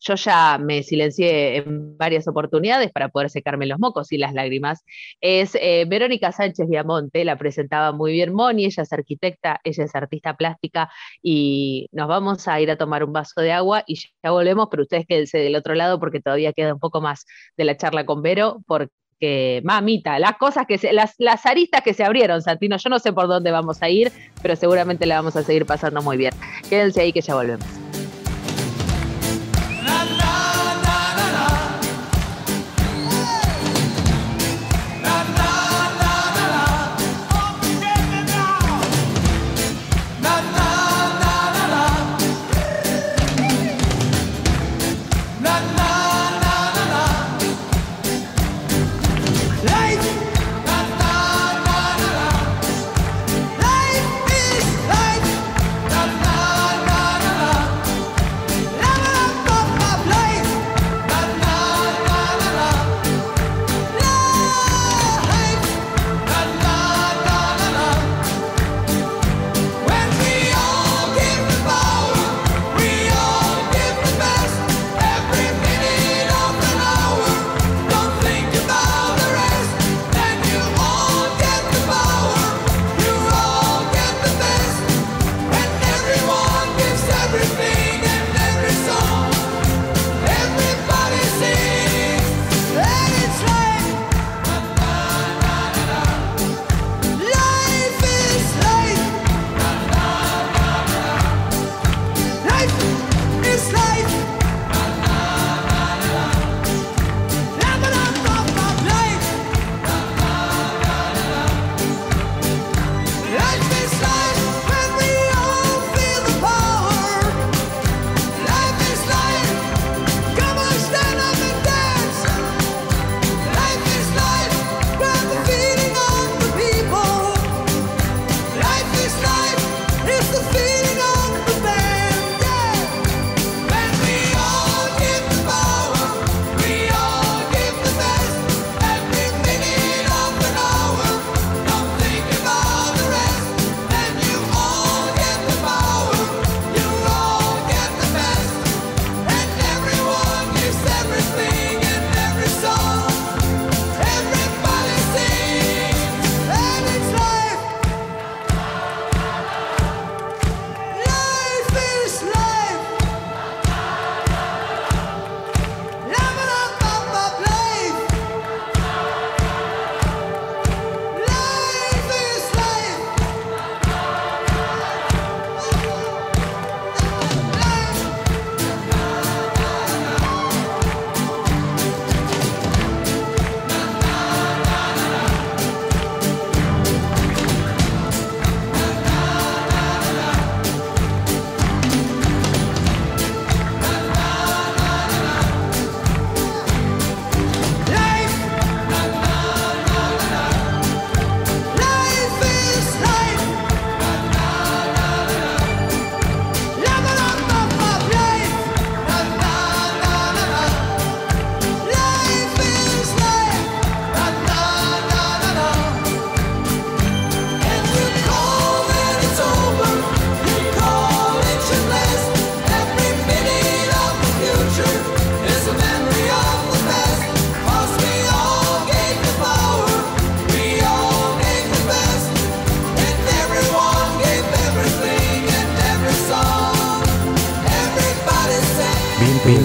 [0.00, 4.84] yo ya me silencié en varias oportunidades para poder secarme los mocos y las lágrimas,
[5.20, 9.94] es eh, Verónica Sánchez Viamonte, la presentaba muy bien Moni, ella es arquitecta, ella es
[9.94, 10.90] artista plástica
[11.22, 14.82] y nos vamos a ir a tomar un vaso de agua y ya volvemos, pero
[14.84, 17.26] ustedes quédense del otro lado porque todavía queda un poco más
[17.56, 21.82] de la charla con Vero, porque que, mamita, las cosas que se, las, las aristas
[21.82, 24.10] que se abrieron, Santino, yo no sé por dónde vamos a ir,
[24.42, 26.32] pero seguramente la vamos a seguir pasando muy bien.
[26.68, 27.79] Quédense ahí que ya volvemos.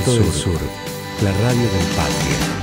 [0.05, 0.59] Sur,
[1.23, 2.54] la radio del Patria.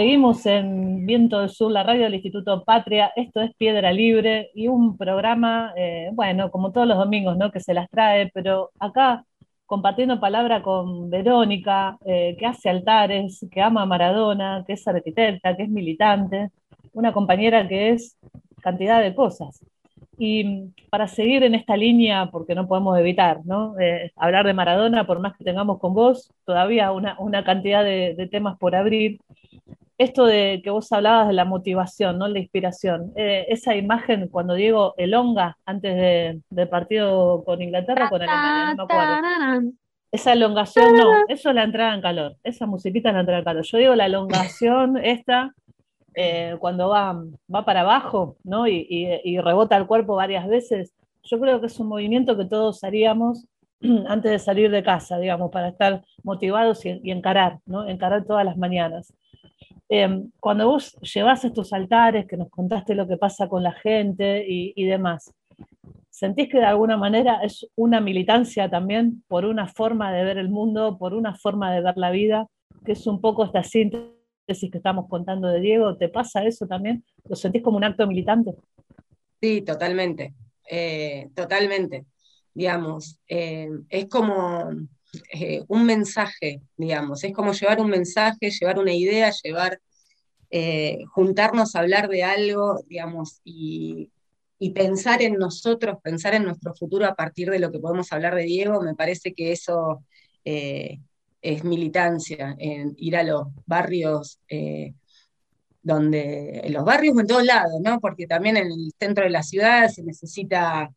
[0.00, 3.12] Seguimos en Viento del Sur, la radio del Instituto Patria.
[3.16, 7.50] Esto es Piedra Libre y un programa, eh, bueno, como todos los domingos, ¿no?
[7.50, 9.26] Que se las trae, pero acá
[9.66, 15.54] compartiendo palabra con Verónica, eh, que hace altares, que ama a Maradona, que es arquitecta,
[15.54, 16.48] que es militante,
[16.94, 18.16] una compañera que es
[18.62, 19.62] cantidad de cosas.
[20.16, 23.78] Y para seguir en esta línea, porque no podemos evitar ¿no?
[23.78, 28.14] Eh, hablar de Maradona, por más que tengamos con vos todavía una, una cantidad de,
[28.14, 29.18] de, temas por abrir,
[30.00, 32.26] esto de que vos hablabas de la motivación, ¿no?
[32.26, 33.12] La inspiración.
[33.16, 38.94] Eh, esa imagen cuando Diego elonga antes del partido con Inglaterra, con Alemania, no me
[38.94, 39.72] acuerdo.
[40.10, 42.36] Esa elongación, no, eso es la entrada en calor.
[42.42, 43.62] Esa musiquita es la entrada en calor.
[43.62, 45.52] Yo digo la elongación, esta,
[46.14, 47.22] eh, cuando va,
[47.54, 48.66] va para abajo, ¿no?
[48.66, 50.94] Y, rebota el cuerpo varias veces.
[51.24, 53.46] Yo creo que es un movimiento que todos haríamos
[54.08, 57.86] antes de salir de casa, digamos, para estar motivados y, y encarar, ¿no?
[57.86, 59.12] Encarar todas las mañanas.
[59.92, 64.44] Em, cuando vos llevas estos altares, que nos contaste lo que pasa con la gente
[64.48, 65.34] y, demás,
[66.08, 70.48] ¿sentís que de alguna manera es una militancia también por una forma de ver el
[70.48, 72.46] mundo, por una forma de ver la vida,
[72.84, 75.96] que es un poco esta síntesis que estamos contando de Diego?
[75.96, 77.02] ¿Te pasa eso también?
[77.28, 78.54] ¿Lo sentís como un acto militante?
[79.40, 80.34] Sí, totalmente,
[80.70, 82.06] eh, totalmente.
[82.54, 84.70] Digamos, eh, es como
[85.32, 89.80] eh, un mensaje, digamos, es como llevar un mensaje, llevar una idea, llevar,
[90.50, 94.10] eh, juntarnos a hablar de algo, digamos, y,
[94.74, 98.44] pensar en nosotros, pensar en nuestro futuro a partir de lo que podemos hablar de
[98.44, 100.04] Diego, me parece que eso
[100.44, 100.98] eh,
[101.40, 104.38] es militancia, en ir a los barrios
[105.82, 108.00] donde, en los barrios en todos lados, ¿no?
[108.00, 110.92] Porque también en el centro de la ciudad se necesita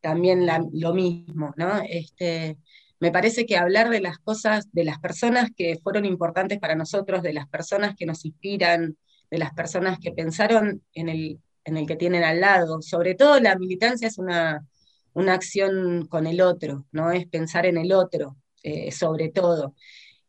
[0.00, 1.80] también lo mismo, ¿no?
[1.88, 2.58] Este,
[3.00, 7.22] me parece que hablar de las cosas, de las personas que fueron importantes para nosotros,
[7.22, 8.96] de las personas que nos inspiran,
[9.30, 13.40] de las personas que pensaron en el, en el que tienen al lado, sobre todo
[13.40, 14.66] la militancia es una,
[15.14, 17.10] una acción con el otro, ¿no?
[17.10, 19.74] Es pensar en el otro, eh, sobre todo.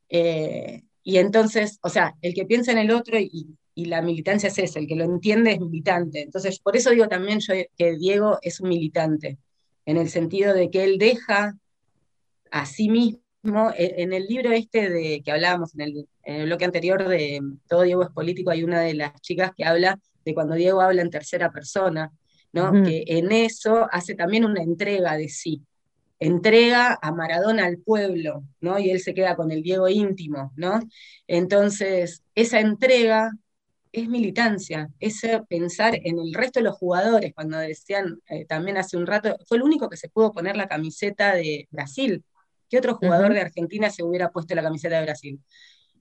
[0.09, 3.47] Eh, y entonces, o sea, el que piensa en el otro y,
[3.77, 6.21] la militancia es ese, el que lo entiende es militante.
[6.21, 9.37] Entonces, por eso digo también yo que Diego es un militante,
[9.85, 11.57] en el sentido de que él deja
[12.55, 13.19] Asimismo,
[13.77, 18.03] e, en el libro este de que hablábamos en el, bloque anterior de Todo Diego
[18.03, 21.51] es político, hay una de las chicas que habla de cuando Diego habla en tercera
[21.51, 22.13] persona,
[22.53, 22.71] ¿no?
[22.71, 25.61] Que en eso hace también una entrega de sí.
[26.17, 28.79] Entrega a Maradona al pueblo, ¿no?
[28.79, 30.79] Y él se queda con el Diego íntimo, ¿no?
[31.27, 33.31] Entonces, esa entrega
[33.91, 38.95] es militancia, es pensar en el resto de los jugadores, cuando decían eh, también hace
[38.95, 42.23] un rato, fue el único que se pudo poner la camiseta de Brasil,
[42.69, 45.39] ¿Qué otro jugador de Argentina se hubiera puesto la camiseta de Brasil?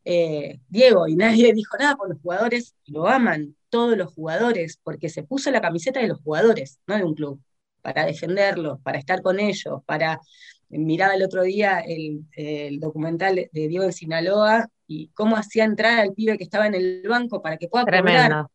[0.05, 5.09] Eh, Diego, y nadie dijo nada por los jugadores, lo aman todos los jugadores, porque
[5.09, 7.41] se puso la camiseta de los jugadores, no de un club,
[7.83, 10.21] para defenderlos, para estar con ellos, para...
[10.71, 16.15] Miraba el otro día el, documental de Diego en Sinaloa y cómo hacía entrar al
[16.15, 18.47] pibe que estaba en el banco para que pueda cobrar,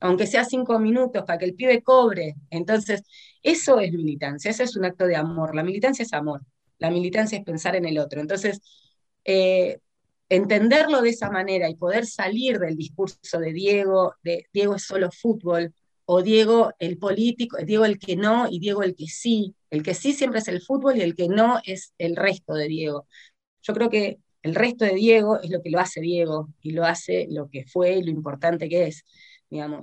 [0.00, 2.34] aunque sea cinco minutos, para que el pibe cobre.
[2.50, 3.02] Entonces,
[3.42, 5.54] eso es militancia, eso es un acto de amor.
[5.54, 6.42] La militancia es amor
[6.78, 8.20] la militancia es pensar en el otro.
[8.20, 8.60] Entonces,
[9.24, 9.80] eh,
[10.28, 15.10] entenderlo de esa manera y poder salir del discurso de Diego, de Diego es solo
[15.10, 15.74] fútbol,
[16.10, 19.54] o Diego el político, Diego el que no y Diego el que sí.
[19.70, 22.66] El que sí siempre es el fútbol y el que no es el resto de
[22.66, 23.06] Diego.
[23.60, 26.84] Yo creo que el resto de Diego es lo que lo hace Diego y lo
[26.86, 29.04] hace lo que fue y lo importante que es.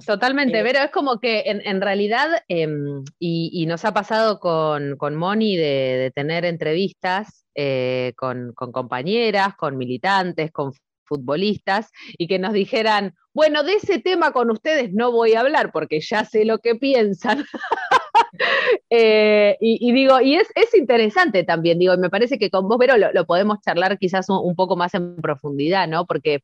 [0.05, 5.15] Totalmente, pero eh, es como que en, realidad, em, y, nos ha pasado con, con
[5.15, 13.15] Moni de, tener entrevistas eh, con, compañeras, con militantes, con futbolistas, y que nos dijeran,
[13.33, 16.75] bueno, de ese tema con ustedes no voy a hablar porque ya sé lo que
[16.75, 17.45] piensan.
[18.89, 23.25] Eh, y, digo, y es, interesante también, digo, me parece que con vos, Vero, lo,
[23.25, 26.05] podemos charlar quizás un poco más en profundidad, ¿no?
[26.05, 26.43] Porque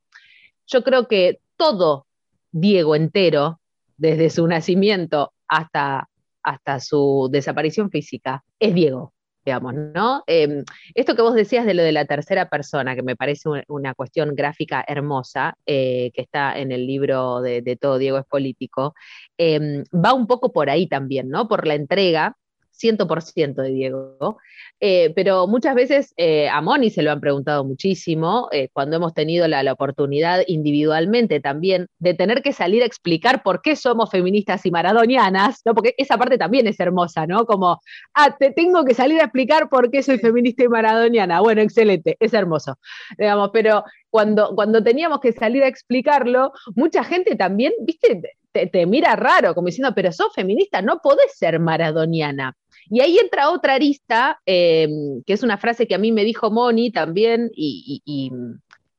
[0.67, 2.07] yo creo que todo
[2.51, 3.59] Diego entero,
[3.97, 6.09] desde su nacimiento hasta,
[6.43, 9.13] hasta su desaparición física, es Diego.
[9.43, 10.23] digamos, ¿no?
[10.27, 13.95] Em, esto que vos decías de lo de la tercera persona, que me parece una
[13.95, 18.93] cuestión gráfica hermosa, eh, que está en el libro de, Todo Diego es Político,
[19.37, 21.47] em, va un poco por ahí también, ¿no?
[21.47, 22.37] Por la entrega
[22.81, 24.37] 100% de Diego,
[24.79, 29.13] eh, pero muchas veces eh, a Moni se lo han preguntado muchísimo, eh, cuando hemos
[29.13, 34.65] tenido la, oportunidad individualmente también de tener que salir a explicar por qué somos feministas
[34.65, 35.75] y maradonianas, ¿no?
[35.75, 37.45] porque esa parte también es hermosa, ¿no?
[37.45, 37.79] Como,
[38.15, 41.41] ah, te tengo que salir a explicar por qué soy feminista y maradoniana.
[41.41, 42.77] Bueno, excelente, es hermoso,
[43.17, 48.21] digamos, pero cuando, cuando teníamos que salir a explicarlo, mucha gente también, viste,
[48.51, 52.55] te, te, mira raro, como diciendo, pero sos feminista, no podés ser maradoniana.
[52.91, 56.51] Y ahí entra otra arista, em, que es una frase que a mí me dijo
[56.51, 58.31] Moni también, y,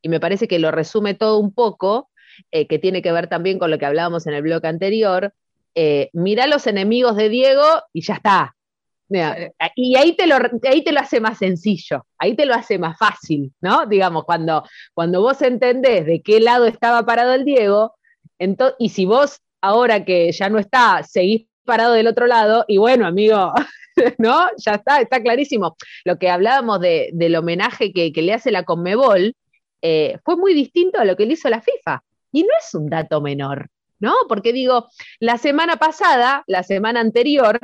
[0.05, 2.09] me parece que lo resume todo un poco,
[2.51, 5.33] eh, que tiene que ver también con lo que hablábamos en el blog anterior.
[5.75, 7.63] Eh, mira los enemigos de Diego
[7.93, 8.55] y ya está.
[9.75, 10.37] y ahí te, lo,
[10.69, 13.85] ahí te lo hace más sencillo, ahí te lo hace más fácil, ¿no?
[13.85, 14.63] Digamos, cuando,
[14.95, 17.93] cuando vos entendés de qué lado estaba parado el Diego,
[18.79, 23.05] y si vos ahora que ya no está, seguís parado del otro lado, y bueno,
[23.05, 23.53] amigo,
[24.17, 24.47] ¿no?
[24.57, 25.75] Ya está, está clarísimo.
[26.05, 29.35] Lo que hablábamos del homenaje que, le hace la Conmebol
[29.81, 32.03] eh, fue muy distinto a lo que le hizo la FIFA.
[32.31, 33.69] Y no es un dato menor,
[33.99, 34.13] ¿no?
[34.27, 34.87] Porque digo,
[35.19, 37.59] la semana pasada, la semana anterior,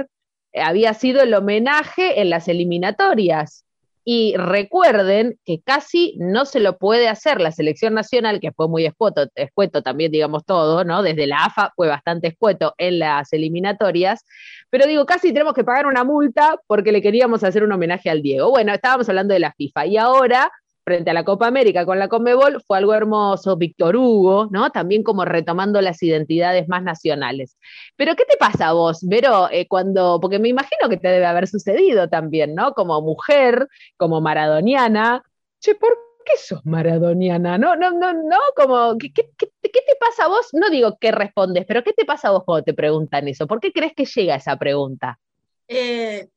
[0.51, 3.65] eh, había sido el homenaje en las eliminatorias.
[4.11, 8.87] Y recuerden que casi no se lo puede hacer la selección nacional, que fue muy
[8.87, 11.03] escueto, también, digamos todo, ¿no?
[11.03, 14.25] Desde la AFA fue bastante escueto en las eliminatorias,
[14.71, 18.23] pero digo, casi tenemos que pagar una multa porque le queríamos hacer un homenaje al
[18.23, 18.49] Diego.
[18.49, 20.51] Bueno, estábamos hablando de la FIFA y ahora
[20.89, 24.71] frente a la Copa América con la Conmebol fue algo hermoso, Víctor Hugo, ¿no?
[24.71, 27.59] También como retomando las identidades más nacionales.
[27.95, 31.27] Pero ¿qué te pasa a vos, Vero, eh, cuando, porque me imagino que te debe
[31.27, 32.73] haber sucedido también, ¿no?
[32.73, 33.67] Como mujer,
[33.97, 35.21] como maradoniana,
[35.59, 37.59] che, ¿por qué sos maradoniana?
[37.59, 40.47] No, no, no, no, como, ¿qué, qué, te pasa a vos?
[40.53, 43.45] No digo qué respondes, pero ¿qué te pasa a vos cuando te preguntan eso?
[43.45, 45.19] ¿Por qué crees que llega esa pregunta?
[45.67, 46.27] Eh,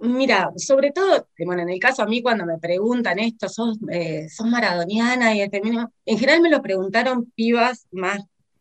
[0.00, 4.28] Mira, sobre todo, bueno, en el caso a mí cuando me preguntan esto, sos, eh,
[4.44, 5.50] maradoniana y en
[6.18, 8.20] general me lo preguntaron pibas más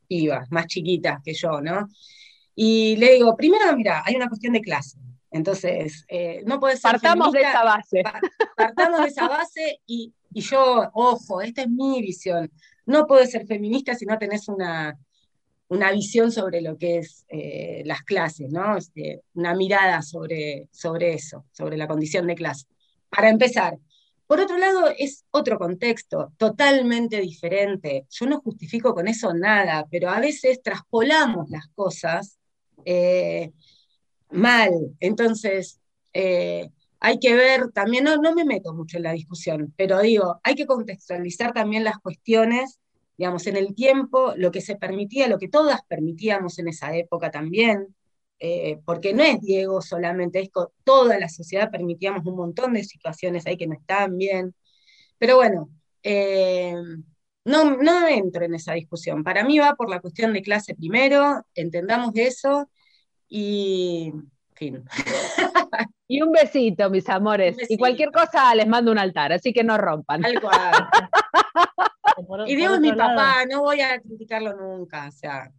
[0.10, 1.88] pibas, más chiquitas que yo, ¿no?
[2.56, 4.98] Y le digo, primero, mira, hay una cuestión de clase.
[5.32, 8.04] Entonces, eh, no puedes ser Partamos de esa base.
[8.58, 12.52] Partamos de esa base y, y yo, ojo, esta es mi visión.
[12.86, 14.98] No puedes ser feminista si no tenés una,
[15.70, 18.76] una visión sobre lo que es eh, las clases, ¿no?
[18.78, 22.66] Este, una mirada sobre, sobre eso, sobre la condición de clase.
[23.10, 23.78] Para empezar,
[24.28, 28.06] por otro lado, es otro contexto, totalmente diferente.
[28.10, 32.38] Yo no justifico con eso nada, pero a veces traspolamos las cosas
[32.86, 33.52] eh,
[34.32, 34.72] mal.
[35.00, 35.80] Entonces,
[36.14, 40.40] eh, hay que ver también, no, no me meto mucho en la discusión, pero digo,
[40.44, 42.80] hay que contextualizar también las cuestiones
[43.20, 47.30] digamos, en el tiempo, lo que se permitía, lo que todas permitíamos en esa época
[47.30, 47.94] también,
[48.40, 50.50] eh, porque no es Diego solamente, es
[50.86, 54.56] toda la sociedad permitíamos un montón de situaciones ahí que no estaban bien.
[55.18, 55.70] Pero bueno,
[56.02, 56.74] eh,
[57.44, 59.22] no, no entro en esa discusión.
[59.26, 62.70] Para mí va por la cuestión de clase primero, entendamos eso
[63.28, 64.14] y
[64.54, 64.86] fin.
[66.12, 67.56] Y un besito, mis amores.
[67.70, 70.24] Y cualquier cosa les mando un altar, así que no rompan.
[72.48, 75.52] y Diego es mi papá, no voy a criticarlo nunca, o sea.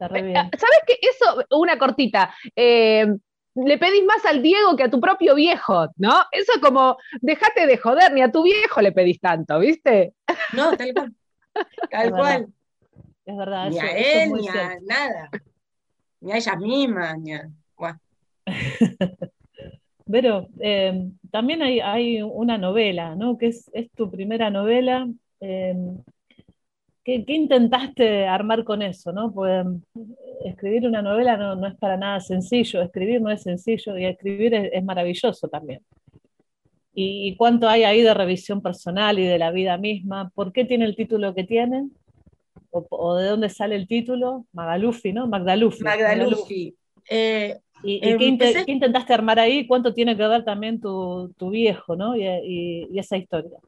[0.00, 0.98] Eh, ¿Sabes qué?
[1.00, 2.34] Eso, una cortita.
[2.56, 3.06] Eh,
[3.54, 6.22] le pedís más al Diego que a tu propio viejo, ¿no?
[6.32, 10.14] Eso como, déjate de joder, ni a tu viejo le pedís tanto, ¿viste?
[10.54, 11.14] No, tal cual.
[11.90, 12.46] Tal cual.
[13.26, 13.68] Es verdad.
[13.68, 15.30] Ni a él, ni a nada.
[16.20, 17.50] Ni a ellas mismas, ni a.
[20.10, 23.36] Pero eh, también hay, hay, una novela, ¿no?
[23.36, 25.06] Que es, es tu primera novela
[25.42, 25.98] Em,
[27.02, 29.12] ¿qué, intentaste armar con eso?
[29.12, 29.32] ¿no?
[29.32, 29.66] Pues
[30.44, 34.84] escribir una novela no, es para nada sencillo, escribir no es sencillo y escribir es,
[34.84, 35.82] maravilloso también.
[36.94, 40.30] ¿Y, cuánto hay ahí de revisión personal y de la vida misma?
[40.32, 41.88] ¿Por qué tiene el título que tiene?
[42.70, 44.46] ¿O, de dónde sale el título?
[44.52, 45.26] Magalufi, ¿no?
[45.26, 45.82] Magdalufi.
[45.82, 46.76] Magdalufi.
[47.10, 49.66] Eh, ¿Y, qué, intentaste armar ahí?
[49.66, 52.14] ¿Cuánto tiene que ver también tu, viejo, ¿no?
[52.14, 53.58] y esa historia.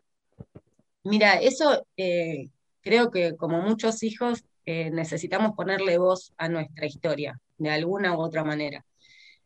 [1.05, 2.48] Mira, eso eh,
[2.80, 8.20] creo que como muchos hijos eh, necesitamos ponerle voz a nuestra historia, de alguna u
[8.20, 8.84] otra manera.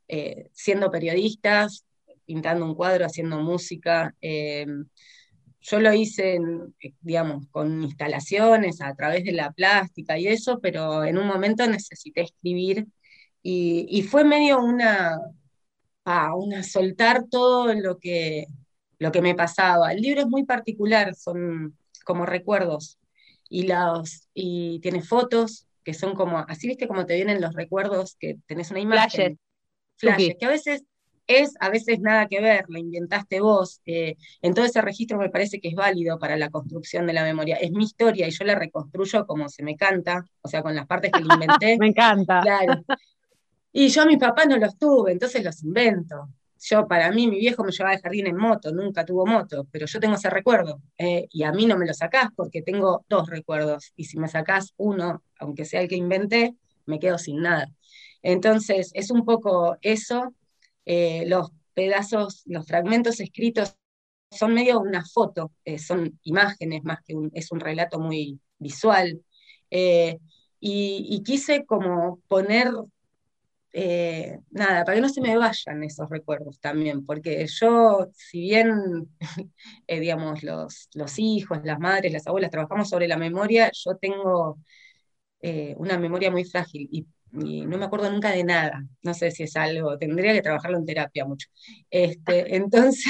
[0.09, 1.85] Eh, siendo periodistas,
[2.27, 4.15] pintando un cuadro, haciendo música.
[5.61, 6.39] yo lo hice,
[7.01, 12.23] digamos, con instalaciones a través de la plástica y eso, pero en un momento necesité
[12.23, 12.87] escribir
[13.43, 15.19] y, y fue medio una,
[16.05, 18.47] a una, soltar todo lo que,
[18.99, 19.93] lo que me pasaba.
[19.93, 22.99] El libro es muy particular, son como recuerdos.
[23.51, 28.17] Y, los, y tiene fotos que son como, así viste como te vienen los recuerdos,
[28.19, 29.39] que tenés una imagen.
[29.97, 30.37] Flashes.
[30.39, 30.85] que a veces
[31.29, 33.81] es, a veces nada que ver, la inventaste vos.
[33.87, 37.23] Eh, en todo ese registro me parece que es válido para la construcción de la
[37.23, 37.57] memoria.
[37.57, 40.87] Es mi historia y yo la reconstruyo como se me canta, o sea, con las
[40.87, 41.79] partes que le inventé.
[41.79, 42.41] me encanta.
[42.41, 42.83] Claro.
[43.73, 46.29] Y yo a mis papás no los tuve, entonces los invento.
[46.61, 49.87] Yo, para mí, mi viejo me llevaba de jardín en moto, nunca tuvo moto, pero
[49.87, 50.81] yo tengo ese recuerdo.
[50.99, 53.93] Eh, y a mí no me lo sacás porque tengo dos recuerdos.
[53.97, 56.57] Y si me sacás uno, aunque sea el que inventé,
[56.87, 57.69] me quedo sin nada.
[58.23, 60.35] Entonces, es un poco eso
[60.91, 63.77] eh, los pedazos, los fragmentos escritos
[64.31, 69.21] son medio una foto, eh, son imágenes más que un, es un relato muy visual.
[69.71, 70.19] Eh,
[70.61, 72.71] y, quise como poner,
[74.51, 79.09] nada, para que no se me vayan esos recuerdos también, porque yo, si bien,
[79.89, 84.59] digamos, los, los hijos, las madres, las abuelas, trabajamos sobre la memoria, yo tengo
[85.77, 88.87] una memoria muy frágil y y no me acuerdo nunca de nada.
[89.03, 91.49] No sé si es algo, tendría que trabajarlo en terapia mucho.
[91.91, 93.05] Este, entonces,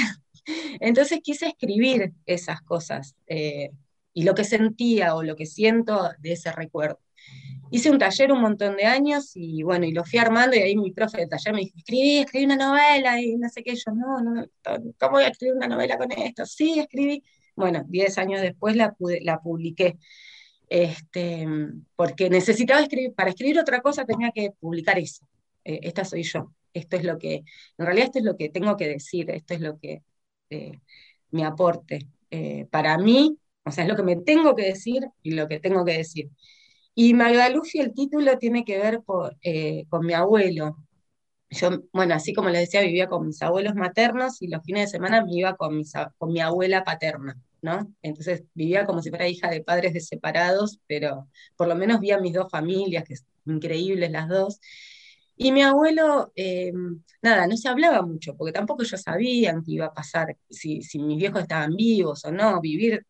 [0.81, 3.69] entonces quise escribir esas cosas eh,
[4.13, 6.99] y lo que sentía o lo que siento de esse recuerdo.
[7.71, 10.75] Hice un taller un montón de años y bueno, y lo fui armando y ahí
[10.75, 13.91] mi profe de taller me dijo, escribí, escribí una novela y no sé qué, yo
[13.93, 14.45] no, no,
[14.99, 16.45] ¿cómo voy a escribir una novela con esto?
[16.45, 17.23] Sí, escribí.
[17.55, 19.97] Bueno, diez años después la, la publiqué
[20.69, 21.45] este,
[21.95, 25.25] porque necesitaba escribir, para escribir otra cosa tenía que publicar eso.
[25.63, 26.53] Eh, esta soy yo.
[26.73, 27.43] Esto es lo que,
[27.77, 30.03] en realidad esto es lo que tengo que decir, esto es lo que
[30.49, 30.79] eh,
[31.31, 32.07] me aporte.
[32.29, 35.59] Eh, para mí, o sea, es lo que me tengo que decir y lo que
[35.59, 36.29] tengo que decir.
[37.01, 39.37] Y Magdalufi, el título tiene que ver por,
[39.87, 40.75] con mi abuelo.
[41.49, 44.97] Yo, bueno, así como les decía, vivía con mis abuelos maternos y los fines de
[44.97, 45.81] semana me iba con,
[46.27, 47.41] mi abuela paterna.
[47.61, 47.89] ¿no?
[48.01, 52.11] Entonces vivía como si fuera hija de padres de separados, pero por lo menos vi
[52.11, 54.59] a mis dos familias, que son increíbles las dos.
[55.37, 56.73] Y mi abuelo, eh,
[57.21, 61.17] nada, no se hablaba mucho, porque tampoco ellos sabían qué iba a pasar, si mis
[61.17, 63.05] viejos estaban vivos o no, vivir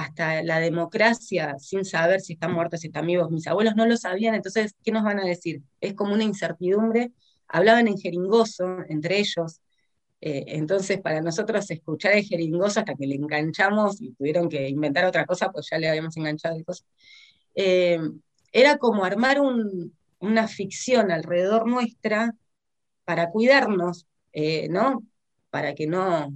[0.00, 3.30] hasta la democracia sin saber si están muertos, si están vivos.
[3.30, 5.62] Mis abuelos no lo sabían, entonces, ¿qué nos van a decir?
[5.80, 7.12] Es como una incertidumbre.
[7.48, 9.60] Hablaban en jeringoso entre ellos,
[10.20, 15.04] eh, entonces, para nosotros escuchar el jeringoso hasta que le enganchamos y tuvieron que inventar
[15.06, 16.86] otra cosa, pues ya le habíamos enganchado de cosas,
[17.54, 17.98] eh,
[18.52, 19.40] era como armar
[20.20, 22.34] una ficción alrededor nuestra
[23.04, 25.04] para cuidarnos, eh, ¿no?
[25.50, 26.32] Para que no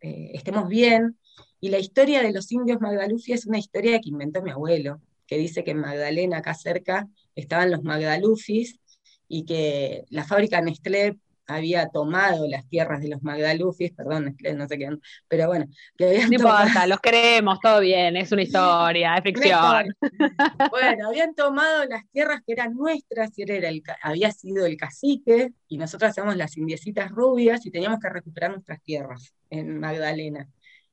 [0.00, 1.18] estemos bien.
[1.60, 5.38] Y la historia de los indios Magdalufi es una historia que inventó mi abuelo, que
[5.38, 8.80] dice que en Magdalena, acá cerca, estaban los Magdalufis
[9.28, 11.16] y que la fábrica Nestlé
[11.48, 14.90] había tomado las tierras de los Magdalufis, perdón, no sé qué,
[15.28, 15.64] pero bueno,
[15.98, 19.96] no importa, los queremos, todo bien, es una historia, es ficción.
[20.70, 25.52] bueno, habían tomado las tierras que eran nuestras, y era el, había sido el cacique,
[25.68, 30.46] y nosotros éramos las indiecitas rubias y teníamos que recuperar nuestras tierras en Magdalena.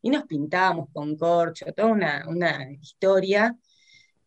[0.05, 3.55] Y nos pintábamos con corcho, toda una, una historia.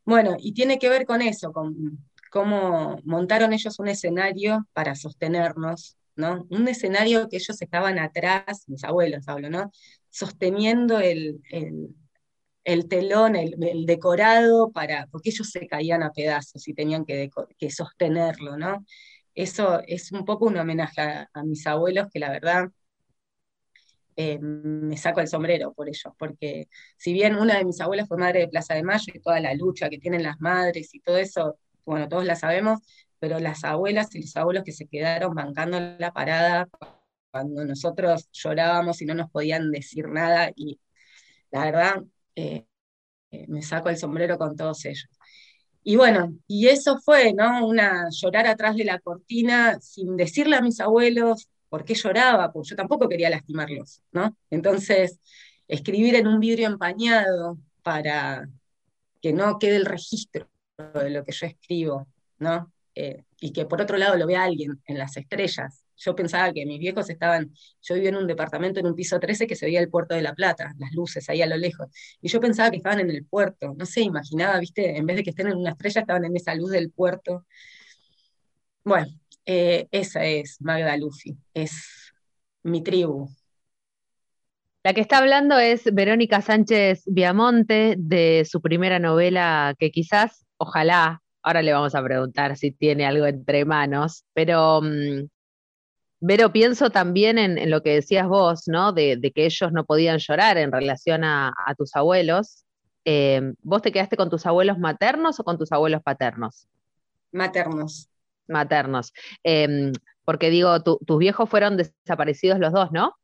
[0.05, 1.99] Bueno, y tiene que ver con eso, con
[2.31, 5.99] cómo montaron ellos un escenario para sostenernos
[6.49, 9.70] un escenario que ellos estaban atrás, mis abuelos hablo, ¿no?
[10.11, 11.41] Sosteniendo el,
[12.89, 17.31] telón, el, decorado, para, porque ellos se caían a pedazos y tenían que,
[17.70, 18.85] sostenerlo, ¿no?
[19.35, 22.68] Eso es un poco un homenaje a, mis abuelos que la verdad
[24.21, 28.19] eh, me saco el sombrero por ellos, porque si bien una de mis abuelas fue
[28.19, 31.19] madre de Plaza de Mayo y toda la lucha que tienen las madres y todo
[31.19, 32.81] eso, bueno, todos la sabemos,
[33.21, 36.69] pero las abuelas y los abuelos que se quedaron bancando la parada
[37.31, 40.81] cuando nosotros llorábamos y no nos podían decir nada, y
[41.53, 42.03] la verdad
[42.35, 42.66] eh,
[43.31, 45.09] eh, me saco el sombrero con todos ellos.
[45.85, 47.66] Y bueno, y eso fue, ¿no?
[47.66, 52.71] Una llorar atrás de la cortina sin decirle a mis abuelos por qué lloraba, porque
[52.71, 54.37] yo tampoco quería lastimarlos, ¿no?
[54.51, 55.21] Entonces,
[55.66, 58.49] escribir en un vidrio empañado para
[59.21, 60.49] que no quede el registro
[60.95, 62.09] de lo que yo escribo,
[62.39, 62.73] ¿no?
[62.95, 65.85] Eh, y que por otro lado lo vea alguien en las estrellas.
[65.97, 67.53] Yo pensaba que mis viejos estaban,
[67.83, 70.23] yo vivía en un departamento en un piso 13 que se veía el puerto de
[70.23, 71.89] la Plata, las luces ahí a lo lejos,
[72.21, 75.23] y yo pensaba que estaban en el puerto, no sé, imaginaba, viste, en vez de
[75.25, 77.47] que estén en una estrella, estaban en esa luz del puerto.
[78.89, 79.07] Bueno,
[79.45, 82.12] eh, esa es Magda Luffy, es
[82.62, 83.28] mi tribu.
[84.82, 91.22] La que está hablando es Verónica Sánchez Viamonte, de su primera novela que quizás, ojalá,
[91.41, 95.28] Ahora le vamos a preguntar si tiene algo entre manos, pero mm,
[96.20, 98.93] Vero, pienso también en, lo que decías vos, ¿no?
[98.93, 102.64] De, que ellos no podían llorar en relación a, tus abuelos.
[103.05, 106.66] Eh, ¿Vos te quedaste con tus abuelos maternos o con tus abuelos paternos?
[107.30, 108.08] Maternos.
[108.49, 109.12] Maternos.
[109.42, 109.92] Em,
[110.24, 113.14] porque digo, tus viejos fueron desaparecidos los dos, ¿no?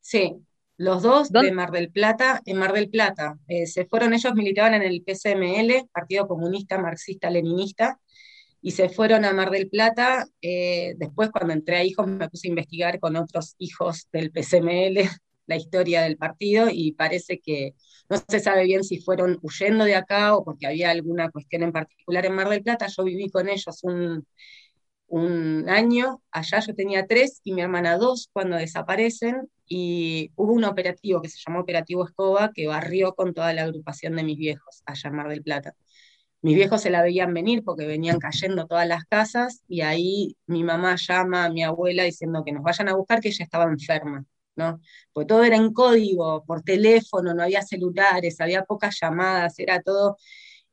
[0.00, 0.36] Sí,
[0.76, 3.38] los dos de Mar del Plata, en Mar del Plata.
[3.46, 8.00] Eh, se fueron, ellos militaban en el PCML, Partido Comunista Marxista Leninista,
[8.60, 10.26] y se fueron a Mar del Plata.
[10.40, 14.98] Eh, después, cuando entré a hijos, me puse a investigar con otros hijos del PCML
[15.46, 17.74] la historia del partido y parece que
[18.12, 21.72] no se sabe bien si fueron huyendo de acá o porque había alguna cuestión en
[21.72, 22.86] particular en Mar del Plata.
[22.88, 24.26] Yo viví con ellos un,
[25.06, 29.48] un año, allá yo tenía tres y mi hermana dos cuando desaparecen.
[29.66, 34.16] Y hubo un operativo que se llamó Operativo Escoba que barrió con toda la agrupación
[34.16, 35.74] de mis viejos allá en Mar del Plata.
[36.42, 40.64] Mis viejos se la veían venir porque venían cayendo todas las casas y ahí mi
[40.64, 44.24] mamá llama a mi abuela diciendo que nos vayan a buscar que ella estaba enferma,
[44.56, 44.80] ¿no?
[45.12, 50.16] Porque todo era en código, por teléfono, no había celulares, había pocas llamadas, era todo,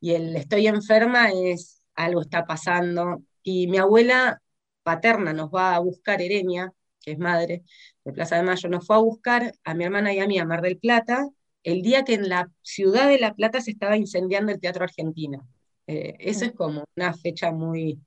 [0.00, 3.22] y el estoy enferma es algo está pasando.
[3.42, 4.42] Y mi abuela
[4.82, 7.64] paterna nos va a buscar, Erenia, que es madre
[8.04, 10.44] de Plaza de Mayo, nos fue a buscar a mi hermana y a mí a
[10.44, 11.28] Mar del Plata,
[11.62, 15.46] el día que en la ciudad de La Plata se estaba incendiando el Teatro Argentino.
[15.86, 18.00] Eh, eso es como una fecha muy...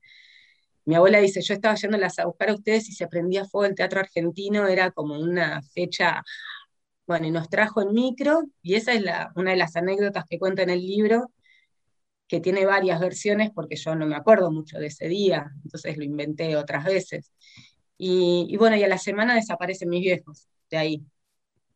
[0.84, 3.74] Mi abuela dice, yo estaba yéndolas a buscar a ustedes y se prendía fuego el
[3.74, 6.22] Teatro Argentino, era como una fecha,
[7.06, 10.38] bueno, y nos trajo en micro, y esa es la, una de las anécdotas que
[10.38, 11.32] cuenta en el libro,
[12.28, 16.04] que tiene varias versiones porque yo no me acuerdo mucho de ese día, entonces lo
[16.04, 17.32] inventé otras veces.
[17.98, 21.06] Y, y bueno, y a la semana desaparecen mis viejos de ahí.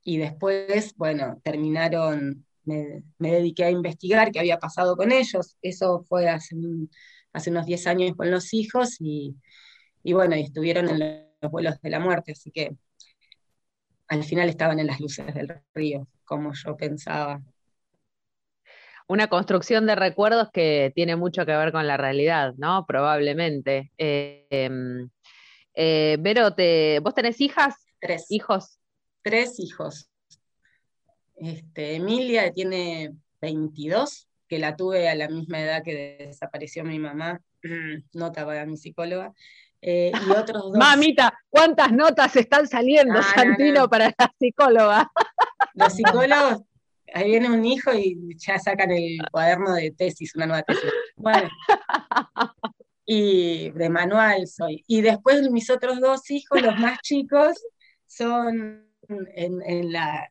[0.04, 5.56] Y después, bueno, terminaron me, dediqué a investigar qué había pasado con ellos.
[5.62, 6.56] Eso fue hace,
[7.32, 9.36] hace unos 10 años con los hijos y,
[10.04, 10.98] bueno, y estuvieron en
[11.40, 12.76] los vuelos de la muerte, así que
[14.08, 17.42] al final estaban en las luces del río, como yo pensaba.
[19.06, 22.84] Una construcción de recuerdos que tiene mucho que ver con la realidad, ¿no?
[22.86, 23.90] Probablemente.
[23.96, 25.08] Eh, em,
[25.74, 26.54] eh, Vero,
[27.02, 27.74] ¿vos tenés hijas?
[28.00, 28.26] Tres.
[28.28, 28.78] ¿Hijos?
[29.22, 30.10] Tres hijos.
[31.36, 37.40] Este, Emilia tiene 22, que la tuve a la misma edad que desapareció mi mamá,
[38.12, 39.32] nota para mi psicóloga.
[39.80, 40.76] Eh, y otros dos.
[40.76, 45.10] Mamita, ¿cuántas notas están saliendo, Santino, para la psicóloga?
[45.74, 46.62] Los psicólogos,
[47.14, 50.90] ahí viene un hijo y ya sacan el cuaderno de tesis, una nueva tesis.
[51.16, 51.48] Bueno.
[53.04, 54.84] Y de manual soy.
[54.86, 57.56] Y después mis otros dos hijos, los más chicos,
[58.06, 60.28] son en la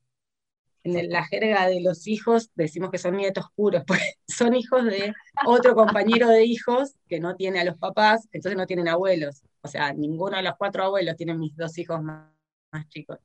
[0.96, 5.14] en la jerga de los hijos decimos que son nietos puros, pues son hijos de
[5.46, 9.44] otro compañero de hijos que no tiene a los papás, entonces no tienen abuelos.
[9.62, 12.32] O sea, ninguno de los cuatro abuelos tienen mis dos hijos más,
[12.90, 13.18] chicos.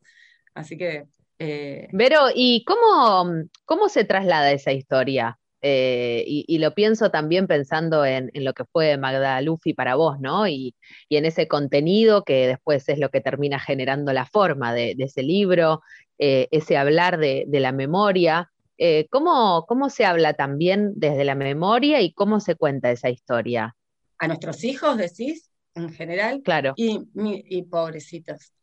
[0.55, 1.07] Así que...
[1.39, 1.89] Eh...
[1.93, 3.31] Vero, ¿y cómo,
[3.65, 5.39] cómo se traslada esa historia?
[5.65, 10.49] Eh, y, lo pienso también pensando en, lo que fue Magda Luffy para vos, ¿no?
[10.49, 10.75] Y,
[11.09, 15.83] en ese contenido que después es lo que termina generando la forma de, ese libro,
[16.19, 18.51] eh, ese hablar de, la memoria.
[18.77, 23.77] Eh, ¿cómo, ¿Cómo se habla también desde la memoria y cómo se cuenta esa historia?
[24.19, 26.43] A nuestros hijos, decís, en general.
[26.43, 26.75] Claro.
[26.77, 28.53] Y, y pobrecitos.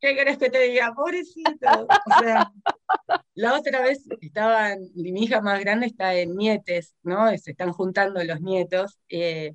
[0.00, 0.94] ¿Qué querés que te diga?
[0.94, 1.86] Pobrecito.
[2.06, 2.52] O sea,
[3.38, 7.28] la otra vez estaban, mi hija más grande está en nietes, ¿no?
[7.38, 9.54] Se están juntando los nietos, eh,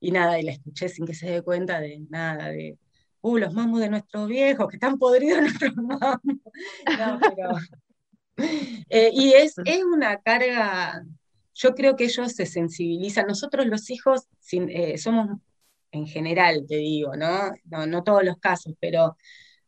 [0.00, 2.76] y nada, y la escuché sin que se dé cuenta de nada, de,
[3.22, 6.20] uh, los mamos de nuestros viejos, que están podridos nuestros mamos.
[8.88, 11.04] Eh, y es, es una carga,
[11.54, 13.26] yo creo que ellos se sensibilizan.
[13.26, 15.38] Nosotros los hijos eh, somos,
[15.92, 17.52] en general, te digo, ¿no?
[17.64, 17.86] ¿no?
[17.86, 19.16] No todos los casos, pero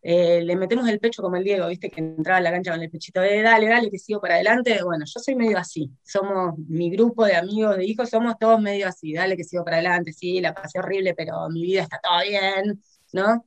[0.06, 2.82] eh, le metemos el pecho como el Diego, viste, que entraba a la cancha con
[2.82, 4.82] el pechito de dale, dale, que sigo para adelante.
[4.84, 5.90] Bueno, yo soy medio así.
[6.02, 9.78] Somos, mi grupo de amigos, de hijos, somos todos medio así, dale, que sigo para
[9.78, 12.82] adelante, sí, la pasé horrible, pero mi vida está todo bien,
[13.14, 13.46] ¿no?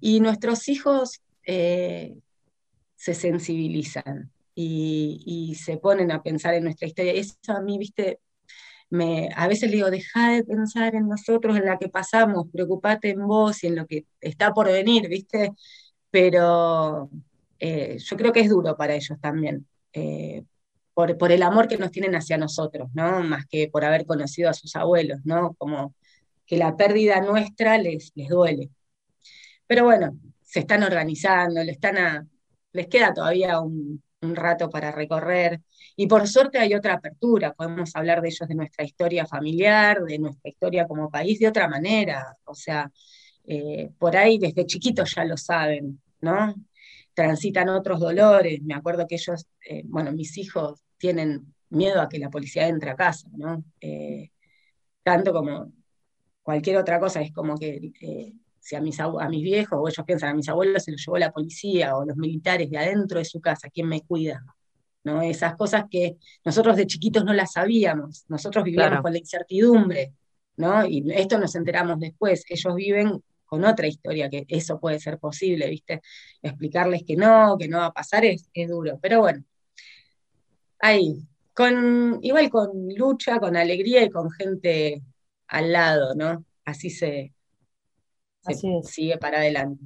[0.00, 2.16] Y nuestros hijos eh,
[2.96, 7.12] se sensibilizan y, se ponen a pensar en nuestra historia.
[7.12, 8.20] Eso a mí, viste,
[8.90, 13.10] me, a veces le digo, deja de pensar en nosotros, en la que pasamos, preocupate
[13.10, 15.52] en vos y en lo que está por venir, ¿viste?
[16.10, 17.10] Pero
[17.58, 20.44] eh, yo creo que es duro para ellos también, eh,
[20.94, 23.22] por, el amor que nos tienen hacia nosotros, ¿no?
[23.22, 25.54] Más que por haber conocido a sus abuelos, ¿no?
[25.54, 25.94] Como
[26.46, 28.70] que la pérdida nuestra les, les duele.
[29.66, 32.28] Pero bueno, se están organizando, les, están
[32.72, 35.60] les queda todavía un, un rato para recorrer.
[35.96, 40.18] Y por suerte hay otra apertura, podemos hablar de ellos, de nuestra historia familiar, de
[40.18, 42.36] nuestra historia como país, de otra manera.
[42.44, 42.90] O sea,
[43.50, 46.54] eh, por ahí desde chiquitos ya lo saben, ¿no?
[47.14, 48.60] Transitan otros dolores.
[48.62, 52.90] Me acuerdo que ellos, eh, bueno, mis hijos tienen miedo a que la policía entre
[52.90, 53.64] a casa, ¿no?
[53.80, 54.30] Eh,
[55.02, 55.72] tanto como
[56.42, 57.92] cualquier otra cosa, es como que
[58.60, 61.16] si a mis, a mis viejos o ellos piensan a mis abuelos se los llevó
[61.16, 64.44] la policía o los militares de adentro de su casa, ¿quién me cuida?
[65.04, 65.22] ¿No?
[65.22, 70.12] Esas cosas que nosotros de chiquitos no las sabíamos, nosotros vivíamos con la incertidumbre,
[70.56, 70.84] ¿no?
[70.86, 75.68] Y esto nos enteramos después, ellos viven con otra historia, que eso puede ser posible,
[75.70, 76.02] ¿viste?
[76.42, 79.42] Explicarles que no, que no va a pasar es, es duro, pero bueno,
[80.80, 85.02] ahí, con, igual con lucha, con alegría y con gente
[85.48, 86.44] al lado, ¿no?
[86.64, 87.32] Así se,
[88.82, 89.82] sigue para adelante.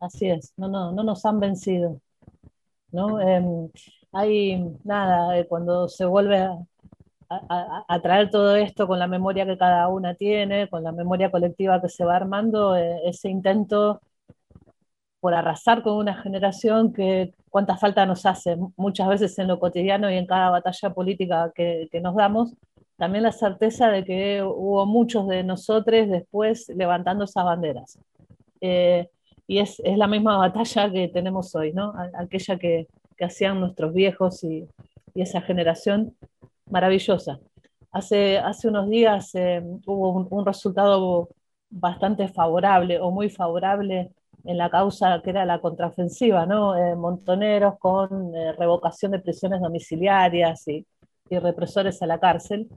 [0.00, 2.00] Así es, no, no, no nos han vencido.
[2.92, 3.20] ¿no?
[3.20, 3.70] Em,
[4.12, 6.58] hay nada, eh, cuando se vuelve a,
[8.02, 11.88] traer todo esto con la memoria que cada una tiene, con la memoria colectiva que
[11.88, 14.00] se va armando, eh, ese intento
[15.20, 20.10] por arrasar con una generación que cuánta falta nos hace muchas veces en lo cotidiano
[20.10, 22.54] y en cada batalla política que, que nos damos,
[22.96, 27.98] también la certeza de que hubo muchos de nosotros después levantando esas banderas.
[28.60, 29.08] Eh,
[29.46, 31.92] y es, es, la misma batalla que tenemos hoy, ¿no?
[32.18, 34.66] aquella que, que hacían nuestros viejos y,
[35.14, 36.14] y, esa generación
[36.70, 37.38] maravillosa.
[37.92, 41.28] Hace, hace unos días eh, hubo un, resultado
[41.70, 44.10] bastante favorable o muy favorable
[44.44, 46.76] en la causa que era la contraofensiva, ¿no?
[46.76, 50.86] Eh, montoneros con revocación de prisiones domiciliarias y,
[51.30, 52.68] y represores a la cárcel.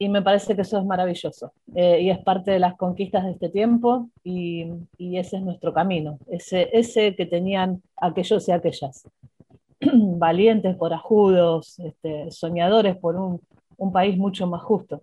[0.00, 1.52] Y me parece que eso es maravilloso.
[1.74, 5.72] Eh, y es parte de las conquistas de este tiempo y, y, ese es nuestro
[5.72, 9.08] camino, ese, ese que tenían aquellos y aquellas.
[10.18, 13.40] Valientes, corajudos, este, soñadores por un,
[13.76, 15.00] un, país mucho más justo,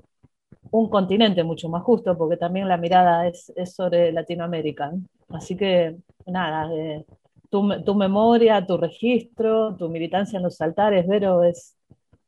[0.72, 4.92] un continente mucho más justo, porque también la mirada es, es sobre Latinoamérica.
[5.30, 5.96] Así que
[6.26, 7.06] nada, eh,
[7.50, 11.78] tu, tu memoria, tu registro, tu militancia en los altares, Vero, es,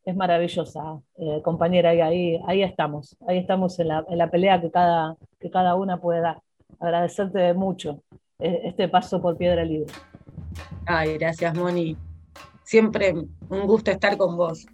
[0.06, 4.62] es maravillosa, eh, compañera, y ahí, ahí estamos, ahí estamos en la, en la, pelea
[4.62, 6.42] que cada, que cada una puede dar.
[6.80, 8.02] Agradecerte mucho
[8.40, 9.92] eh, este paso por Piedra Libre.
[10.86, 11.98] Ay, gracias, Moni.
[12.68, 14.66] Siempre un gusto estar con vos.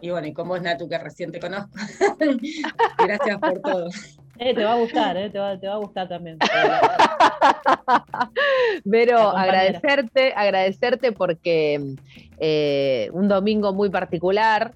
[0.00, 1.70] Y bueno, y con vos, Natu, que recién te conozco.
[2.98, 3.88] gracias por todo.
[4.36, 6.38] Eh, te va a gustar, eh, te, va, te, va, a gustar también.
[8.90, 11.94] Pero agradecerte, agradecerte porque
[12.40, 14.72] eh, un domingo muy particular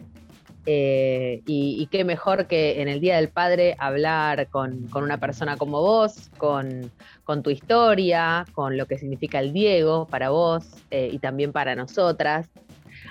[0.67, 5.81] eh, y, qué mejor que en el Día del Padre hablar con, una persona como
[5.81, 6.91] vos, con,
[7.43, 12.49] tu historia, con lo que significa el Diego para vos eh, y también para nosotras.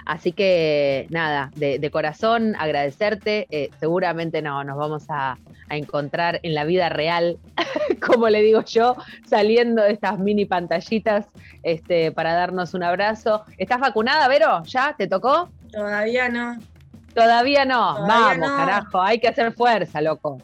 [0.05, 3.47] Así que nada, de, corazón agradecerte.
[3.51, 5.37] Eh, seguramente no, nos vamos a,
[5.69, 7.39] encontrar en la vida real,
[8.05, 8.95] como le digo yo,
[9.25, 11.25] saliendo de estas mini pantallitas
[11.63, 13.43] este, para darnos un abrazo.
[13.57, 14.61] ¿Estás vacunada, Vero?
[14.65, 14.93] ¿Ya?
[14.95, 15.49] ¿Te tocó?
[15.71, 16.59] Todavía no.
[17.13, 18.05] Todavía no.
[18.07, 20.41] Vamos, carajo, hay que hacer fuerza, loco.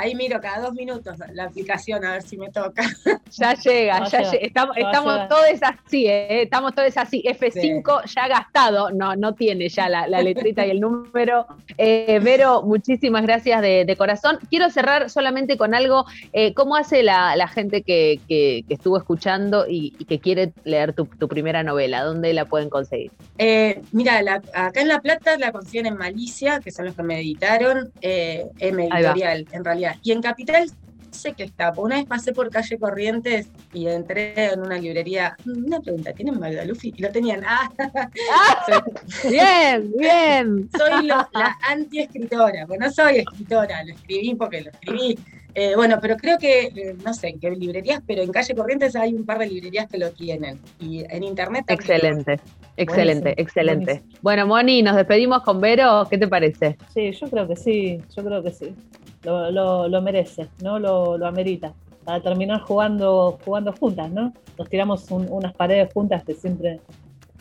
[0.00, 2.82] Ahí miro cada dos minutos la aplicación a ver si me toca.
[3.32, 4.44] Ya llega, ya llega.
[4.44, 6.42] Estamos, estamos todos así, ¿eh?
[6.42, 7.22] estamos todos así.
[7.24, 11.46] F5 ya gastado, no, no tiene ya la, letrita y el número.
[11.78, 14.40] Eh, Vero, muchísimas gracias de, corazón.
[14.50, 16.06] Quiero cerrar solamente con algo.
[16.32, 22.02] Eh, ¿Cómo hace la, gente que, estuvo escuchando y, que quiere leer tu, primera novela?
[22.02, 23.12] ¿Dónde la pueden conseguir?
[23.38, 24.18] Eh, mira,
[24.54, 28.88] acá en La Plata la consiguen en Malicia, que son los que me editaron, M
[28.88, 30.70] Editorial, en realidad y en Capital
[31.10, 31.72] sé que está.
[31.76, 35.36] Una vez pasé por calle Corrientes y entré en una librería.
[35.44, 36.94] Una pregunta, ¿tienen Magdalufi?
[36.96, 37.42] Y lo tenían.
[37.46, 38.84] Ah, ah
[39.28, 40.70] bien, bien.
[40.76, 41.28] Soy la
[41.68, 42.66] anti-escritora.
[42.66, 45.18] Bueno, no soy escritora, lo escribí porque lo escribí.
[45.52, 48.94] Eh, bueno, pero creo que, eh, no sé en qué librerías, pero en calle Corrientes
[48.94, 50.60] hay un par de librerías que lo tienen.
[50.78, 52.40] Y en internet Excelente.
[52.76, 54.02] Excelente, excelente.
[54.22, 56.06] Bueno, Moni, nos despedimos con Vero.
[56.08, 56.78] ¿Qué te parece?
[56.94, 58.74] Sí, yo creo que sí, yo creo que sí
[59.22, 60.78] lo, lo, merece, ¿no?
[60.78, 61.72] Lo, lo, amerita.
[62.04, 64.32] Para terminar jugando, jugando juntas, ¿no?
[64.58, 66.80] Nos tiramos unas paredes juntas que siempre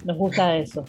[0.04, 0.86] nos gusta eso.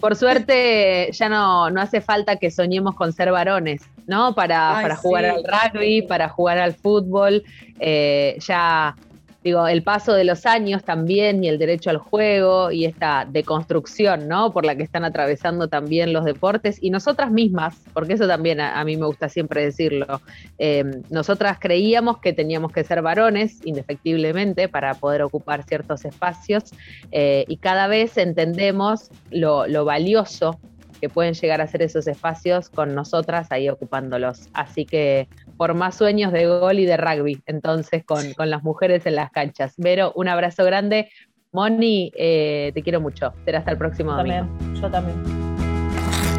[0.00, 4.34] Por suerte ya no, no hace falta que soñemos con ser varones, ¿no?
[4.34, 7.44] Para, para jugar al rugby, para jugar al fútbol.
[7.78, 8.96] Eh, ya
[9.44, 14.28] digo, el paso de los años también y el derecho al juego y esta deconstrucción,
[14.28, 14.52] ¿no?
[14.52, 18.82] Por la que están atravesando también los deportes y nosotras mismas, porque eso también a,
[18.84, 20.20] mí me gusta siempre decirlo,
[20.58, 26.64] em, nosotras creíamos que teníamos que ser varones, indefectiblemente, para poder ocupar ciertos espacios
[27.10, 30.58] eh, y cada vez entendemos lo, lo valioso
[31.02, 34.48] que pueden llegar a ser esos espacios con nosotras ahí ocupándolos.
[34.54, 39.16] Así que por más sueños de gol y de rugby, entonces con, las mujeres en
[39.16, 39.74] las canchas.
[39.78, 41.10] Vero, un abrazo grande.
[41.50, 43.34] Moni, eh, te quiero mucho.
[43.44, 44.46] Será hasta el próximo domingo.
[44.46, 45.22] También, yo también.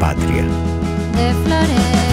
[0.00, 0.44] Patria.
[1.14, 2.03] De flores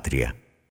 [0.00, 0.39] radio del Patria.